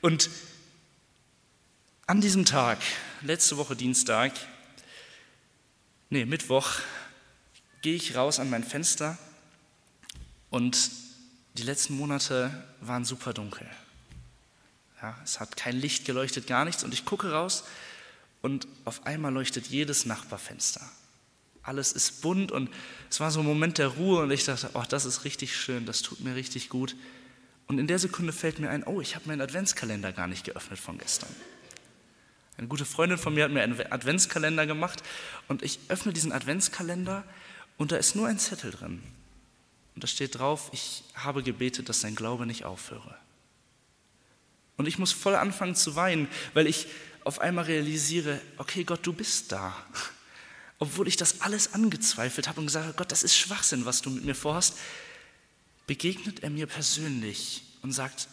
Und 0.00 0.30
an 2.08 2.20
diesem 2.20 2.44
Tag, 2.44 2.78
letzte 3.22 3.56
Woche 3.56 3.74
Dienstag, 3.74 4.32
nee, 6.08 6.24
Mittwoch, 6.24 6.78
gehe 7.82 7.96
ich 7.96 8.14
raus 8.14 8.38
an 8.38 8.48
mein 8.48 8.62
Fenster 8.62 9.18
und 10.50 10.90
die 11.54 11.64
letzten 11.64 11.96
Monate 11.96 12.64
waren 12.80 13.04
super 13.04 13.32
dunkel. 13.32 13.68
Ja, 15.02 15.18
es 15.24 15.40
hat 15.40 15.56
kein 15.56 15.76
Licht 15.76 16.04
geleuchtet, 16.04 16.46
gar 16.46 16.64
nichts. 16.64 16.84
Und 16.84 16.94
ich 16.94 17.04
gucke 17.04 17.32
raus 17.32 17.64
und 18.40 18.68
auf 18.84 19.04
einmal 19.04 19.32
leuchtet 19.32 19.66
jedes 19.66 20.06
Nachbarfenster. 20.06 20.88
Alles 21.62 21.92
ist 21.92 22.22
bunt 22.22 22.52
und 22.52 22.70
es 23.10 23.18
war 23.18 23.32
so 23.32 23.40
ein 23.40 23.46
Moment 23.46 23.78
der 23.78 23.88
Ruhe 23.88 24.22
und 24.22 24.30
ich 24.30 24.44
dachte, 24.44 24.70
oh, 24.74 24.84
das 24.88 25.06
ist 25.06 25.24
richtig 25.24 25.56
schön, 25.56 25.86
das 25.86 26.02
tut 26.02 26.20
mir 26.20 26.36
richtig 26.36 26.68
gut. 26.68 26.94
Und 27.66 27.78
in 27.78 27.88
der 27.88 27.98
Sekunde 27.98 28.32
fällt 28.32 28.60
mir 28.60 28.70
ein, 28.70 28.84
oh, 28.84 29.00
ich 29.00 29.16
habe 29.16 29.26
meinen 29.26 29.40
Adventskalender 29.40 30.12
gar 30.12 30.28
nicht 30.28 30.44
geöffnet 30.44 30.78
von 30.78 30.98
gestern. 30.98 31.34
Eine 32.58 32.68
gute 32.68 32.84
Freundin 32.84 33.18
von 33.18 33.34
mir 33.34 33.44
hat 33.44 33.50
mir 33.50 33.62
einen 33.62 33.80
Adventskalender 33.92 34.66
gemacht 34.66 35.02
und 35.48 35.62
ich 35.62 35.78
öffne 35.88 36.12
diesen 36.12 36.32
Adventskalender 36.32 37.24
und 37.76 37.92
da 37.92 37.96
ist 37.96 38.16
nur 38.16 38.26
ein 38.26 38.38
Zettel 38.38 38.70
drin. 38.70 39.02
Und 39.94 40.04
da 40.04 40.06
steht 40.06 40.38
drauf, 40.38 40.70
ich 40.72 41.04
habe 41.14 41.42
gebetet, 41.42 41.88
dass 41.88 42.00
sein 42.00 42.14
Glaube 42.14 42.46
nicht 42.46 42.64
aufhöre. 42.64 43.16
Und 44.76 44.86
ich 44.86 44.98
muss 44.98 45.12
voll 45.12 45.34
anfangen 45.34 45.74
zu 45.74 45.96
weinen, 45.96 46.28
weil 46.54 46.66
ich 46.66 46.86
auf 47.24 47.40
einmal 47.40 47.64
realisiere, 47.64 48.40
okay 48.58 48.84
Gott, 48.84 49.06
du 49.06 49.12
bist 49.12 49.52
da. 49.52 49.74
Obwohl 50.78 51.08
ich 51.08 51.16
das 51.16 51.40
alles 51.40 51.72
angezweifelt 51.72 52.48
habe 52.48 52.60
und 52.60 52.66
gesagt 52.66 52.86
habe, 52.86 52.96
Gott, 52.96 53.10
das 53.10 53.22
ist 53.22 53.36
Schwachsinn, 53.36 53.86
was 53.86 54.02
du 54.02 54.10
mit 54.10 54.24
mir 54.24 54.34
vorhast, 54.34 54.76
begegnet 55.86 56.42
er 56.42 56.50
mir 56.50 56.66
persönlich 56.66 57.62
und 57.82 57.92
sagt, 57.92 58.28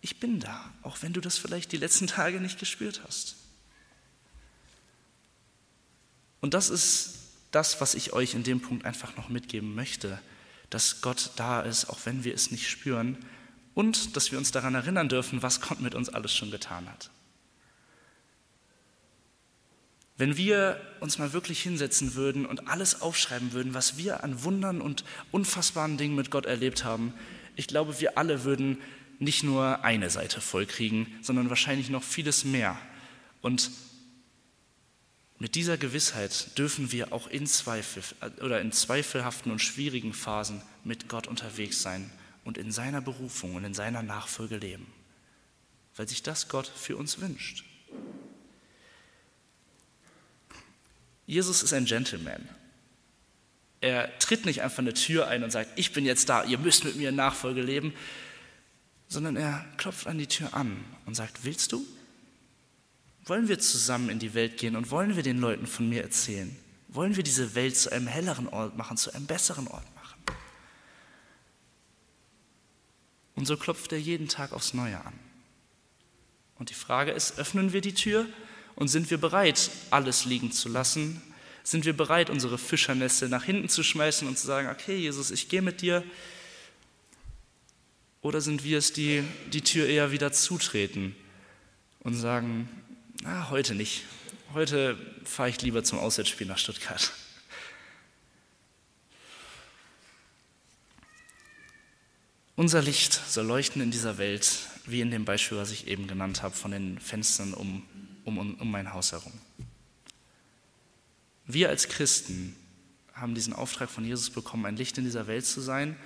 ich 0.00 0.20
bin 0.20 0.38
da, 0.38 0.72
auch 0.82 0.98
wenn 1.02 1.12
du 1.12 1.20
das 1.20 1.38
vielleicht 1.38 1.72
die 1.72 1.76
letzten 1.76 2.06
Tage 2.06 2.40
nicht 2.40 2.58
gespürt 2.58 3.02
hast. 3.04 3.37
Und 6.40 6.54
das 6.54 6.70
ist 6.70 7.14
das, 7.50 7.80
was 7.80 7.94
ich 7.94 8.12
euch 8.12 8.34
in 8.34 8.42
dem 8.42 8.60
Punkt 8.60 8.84
einfach 8.84 9.16
noch 9.16 9.28
mitgeben 9.28 9.74
möchte 9.74 10.18
dass 10.70 11.00
Gott 11.00 11.30
da 11.36 11.60
ist, 11.60 11.88
auch 11.88 11.98
wenn 12.04 12.24
wir 12.24 12.34
es 12.34 12.50
nicht 12.50 12.68
spüren 12.68 13.16
und 13.74 14.16
dass 14.16 14.30
wir 14.30 14.38
uns 14.38 14.50
daran 14.50 14.74
erinnern 14.74 15.08
dürfen, 15.08 15.42
was 15.42 15.60
Gott 15.60 15.80
mit 15.80 15.94
uns 15.94 16.08
alles 16.08 16.34
schon 16.34 16.50
getan 16.50 16.88
hat. 16.88 17.10
Wenn 20.16 20.36
wir 20.36 20.80
uns 20.98 21.18
mal 21.18 21.32
wirklich 21.32 21.62
hinsetzen 21.62 22.14
würden 22.14 22.44
und 22.44 22.68
alles 22.68 23.00
aufschreiben 23.02 23.52
würden, 23.52 23.72
was 23.72 23.96
wir 23.96 24.24
an 24.24 24.42
Wundern 24.42 24.80
und 24.80 25.04
unfassbaren 25.30 25.96
Dingen 25.96 26.16
mit 26.16 26.30
Gott 26.30 26.44
erlebt 26.44 26.84
haben, 26.84 27.14
ich 27.54 27.68
glaube, 27.68 28.00
wir 28.00 28.18
alle 28.18 28.44
würden 28.44 28.78
nicht 29.20 29.44
nur 29.44 29.84
eine 29.84 30.10
Seite 30.10 30.40
vollkriegen, 30.40 31.06
sondern 31.22 31.50
wahrscheinlich 31.50 31.88
noch 31.88 32.02
vieles 32.02 32.44
mehr. 32.44 32.76
Und 33.42 33.70
mit 35.38 35.54
dieser 35.54 35.78
Gewissheit 35.78 36.58
dürfen 36.58 36.90
wir 36.90 37.12
auch 37.12 37.28
in, 37.28 37.46
Zweifel, 37.46 38.02
oder 38.40 38.60
in 38.60 38.72
zweifelhaften 38.72 39.52
und 39.52 39.60
schwierigen 39.60 40.12
Phasen 40.12 40.62
mit 40.82 41.08
Gott 41.08 41.28
unterwegs 41.28 41.80
sein 41.80 42.10
und 42.44 42.58
in 42.58 42.72
seiner 42.72 43.00
Berufung 43.00 43.54
und 43.54 43.64
in 43.64 43.74
seiner 43.74 44.02
Nachfolge 44.02 44.56
leben, 44.56 44.86
weil 45.96 46.08
sich 46.08 46.22
das 46.22 46.48
Gott 46.48 46.66
für 46.66 46.96
uns 46.96 47.20
wünscht. 47.20 47.64
Jesus 51.26 51.62
ist 51.62 51.72
ein 51.72 51.84
Gentleman. 51.84 52.48
Er 53.80 54.18
tritt 54.18 54.44
nicht 54.44 54.62
einfach 54.62 54.78
eine 54.78 54.94
Tür 54.94 55.28
ein 55.28 55.44
und 55.44 55.52
sagt, 55.52 55.70
ich 55.78 55.92
bin 55.92 56.04
jetzt 56.04 56.28
da, 56.28 56.42
ihr 56.42 56.58
müsst 56.58 56.84
mit 56.84 56.96
mir 56.96 57.10
in 57.10 57.14
Nachfolge 57.14 57.62
leben, 57.62 57.94
sondern 59.06 59.36
er 59.36 59.64
klopft 59.76 60.08
an 60.08 60.18
die 60.18 60.26
Tür 60.26 60.54
an 60.54 60.84
und 61.06 61.14
sagt, 61.14 61.44
willst 61.44 61.70
du? 61.70 61.86
Wollen 63.28 63.48
wir 63.48 63.58
zusammen 63.58 64.08
in 64.08 64.18
die 64.18 64.32
Welt 64.32 64.56
gehen 64.56 64.74
und 64.74 64.90
wollen 64.90 65.14
wir 65.14 65.22
den 65.22 65.38
Leuten 65.38 65.66
von 65.66 65.86
mir 65.86 66.02
erzählen? 66.02 66.56
Wollen 66.88 67.14
wir 67.14 67.22
diese 67.22 67.54
Welt 67.54 67.76
zu 67.76 67.92
einem 67.92 68.06
helleren 68.06 68.48
Ort 68.48 68.78
machen, 68.78 68.96
zu 68.96 69.12
einem 69.12 69.26
besseren 69.26 69.68
Ort 69.68 69.84
machen? 69.94 70.18
Und 73.34 73.46
so 73.46 73.58
klopft 73.58 73.92
er 73.92 74.00
jeden 74.00 74.28
Tag 74.28 74.52
aufs 74.52 74.72
Neue 74.72 74.98
an. 74.98 75.12
Und 76.58 76.70
die 76.70 76.74
Frage 76.74 77.12
ist, 77.12 77.38
öffnen 77.38 77.74
wir 77.74 77.82
die 77.82 77.92
Tür 77.92 78.26
und 78.74 78.88
sind 78.88 79.10
wir 79.10 79.18
bereit, 79.18 79.70
alles 79.90 80.24
liegen 80.24 80.50
zu 80.50 80.70
lassen? 80.70 81.22
Sind 81.62 81.84
wir 81.84 81.94
bereit, 81.94 82.30
unsere 82.30 82.56
Fischernässe 82.56 83.28
nach 83.28 83.44
hinten 83.44 83.68
zu 83.68 83.82
schmeißen 83.82 84.26
und 84.26 84.38
zu 84.38 84.46
sagen, 84.46 84.68
okay, 84.68 84.96
Jesus, 84.96 85.30
ich 85.30 85.50
gehe 85.50 85.60
mit 85.60 85.82
dir? 85.82 86.02
Oder 88.22 88.40
sind 88.40 88.64
wir 88.64 88.78
es, 88.78 88.94
die 88.94 89.22
die 89.52 89.60
Tür 89.60 89.86
eher 89.86 90.12
wieder 90.12 90.32
zutreten 90.32 91.14
und 92.00 92.14
sagen, 92.14 92.68
na, 93.22 93.50
heute 93.50 93.74
nicht. 93.74 94.04
Heute 94.54 94.98
fahre 95.24 95.50
ich 95.50 95.60
lieber 95.62 95.84
zum 95.84 95.98
Auswärtsspiel 95.98 96.46
nach 96.46 96.58
Stuttgart. 96.58 97.12
Unser 102.56 102.82
Licht 102.82 103.12
soll 103.12 103.46
leuchten 103.46 103.80
in 103.82 103.90
dieser 103.90 104.18
Welt, 104.18 104.50
wie 104.84 105.00
in 105.00 105.10
dem 105.10 105.24
Beispiel, 105.24 105.58
was 105.58 105.70
ich 105.70 105.86
eben 105.86 106.08
genannt 106.08 106.42
habe, 106.42 106.56
von 106.56 106.72
den 106.72 106.98
Fenstern 106.98 107.54
um, 107.54 107.84
um, 108.24 108.54
um 108.54 108.70
mein 108.70 108.92
Haus 108.92 109.12
herum. 109.12 109.32
Wir 111.46 111.68
als 111.68 111.88
Christen 111.88 112.56
haben 113.14 113.34
diesen 113.34 113.52
Auftrag 113.52 113.90
von 113.90 114.04
Jesus 114.04 114.30
bekommen, 114.30 114.66
ein 114.66 114.76
Licht 114.76 114.98
in 114.98 115.04
dieser 115.04 115.26
Welt 115.26 115.46
zu 115.46 115.60
sein. 115.60 115.96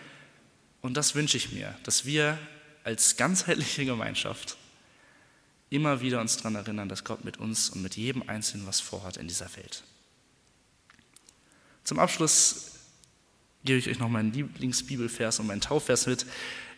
Und 0.82 0.96
das 0.96 1.14
wünsche 1.14 1.36
ich 1.36 1.52
mir, 1.52 1.74
dass 1.84 2.04
wir 2.04 2.38
als 2.84 3.16
ganzheitliche 3.16 3.84
Gemeinschaft 3.84 4.56
immer 5.72 6.00
wieder 6.00 6.20
uns 6.20 6.36
daran 6.36 6.54
erinnern, 6.54 6.88
dass 6.88 7.04
Gott 7.04 7.24
mit 7.24 7.38
uns 7.38 7.70
und 7.70 7.82
mit 7.82 7.96
jedem 7.96 8.28
Einzelnen 8.28 8.66
was 8.66 8.80
vorhat 8.80 9.16
in 9.16 9.28
dieser 9.28 9.54
Welt. 9.56 9.82
Zum 11.84 11.98
Abschluss 11.98 12.72
gebe 13.64 13.78
ich 13.78 13.88
euch 13.88 13.98
noch 13.98 14.08
meinen 14.08 14.32
Lieblingsbibelvers 14.32 15.40
und 15.40 15.46
meinen 15.46 15.60
Taufvers 15.60 16.06
mit. 16.06 16.26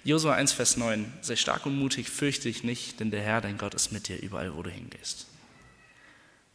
Josua 0.04 0.35
1, 0.35 0.52
Vers 0.52 0.76
9. 0.76 1.12
Sei 1.22 1.37
stark 1.37 1.66
und 1.66 1.76
mutig, 1.76 2.09
fürchte 2.09 2.48
dich 2.48 2.62
nicht, 2.62 3.00
denn 3.00 3.11
der 3.11 3.22
Herr, 3.22 3.40
dein 3.40 3.59
Gott, 3.59 3.74
ist 3.74 3.90
mit 3.90 4.09
dir 4.09 4.20
überall, 4.20 4.54
wo 4.54 4.62
du 4.62 4.70
hingehst. 4.70 5.26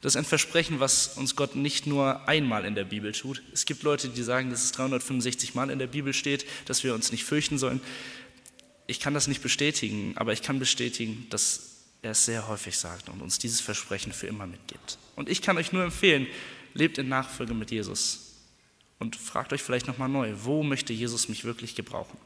Das 0.01 0.13
ist 0.13 0.17
ein 0.17 0.25
Versprechen, 0.25 0.79
was 0.79 1.17
uns 1.17 1.35
Gott 1.35 1.55
nicht 1.55 1.85
nur 1.85 2.27
einmal 2.27 2.63
in 2.63 2.73
der 2.73 2.85
Bibel 2.85 3.11
tut. 3.11 3.43
Es 3.51 3.65
gibt 3.65 3.83
Leute, 3.83 4.07
die 4.07 4.23
sagen, 4.23 4.49
dass 4.49 4.63
es 4.63 4.71
365 4.71 5.55
Mal 5.55 5.69
in 5.69 5.79
der 5.79 5.87
Bibel 5.87 6.13
steht, 6.13 6.45
dass 6.65 6.83
wir 6.83 6.93
uns 6.93 7.11
nicht 7.11 7.25
fürchten 7.25 7.57
sollen. 7.57 7.81
Ich 8.87 8.99
kann 8.99 9.13
das 9.13 9.27
nicht 9.27 9.41
bestätigen, 9.41 10.13
aber 10.15 10.31
ich 10.31 10.41
kann 10.41 10.57
bestätigen, 10.57 11.27
dass 11.29 11.68
er 12.01 12.11
es 12.11 12.25
sehr 12.25 12.47
häufig 12.47 12.77
sagt 12.77 13.09
und 13.09 13.21
uns 13.21 13.39
dieses 13.39 13.61
Versprechen 13.61 14.13
für 14.13 14.27
immer 14.27 14.47
mitgibt. 14.47 14.97
Und 15.15 15.29
ich 15.29 15.41
kann 15.41 15.57
euch 15.57 15.71
nur 15.71 15.83
empfehlen, 15.83 16.27
lebt 16.73 16.97
in 16.97 17.09
Nachfolge 17.09 17.53
mit 17.53 17.71
Jesus 17.71 18.35
und 18.99 19.15
fragt 19.15 19.53
euch 19.53 19.63
vielleicht 19.63 19.87
nochmal 19.87 20.09
neu, 20.09 20.33
wo 20.43 20.63
möchte 20.63 20.93
Jesus 20.93 21.29
mich 21.29 21.43
wirklich 21.43 21.75
gebrauchen? 21.75 22.17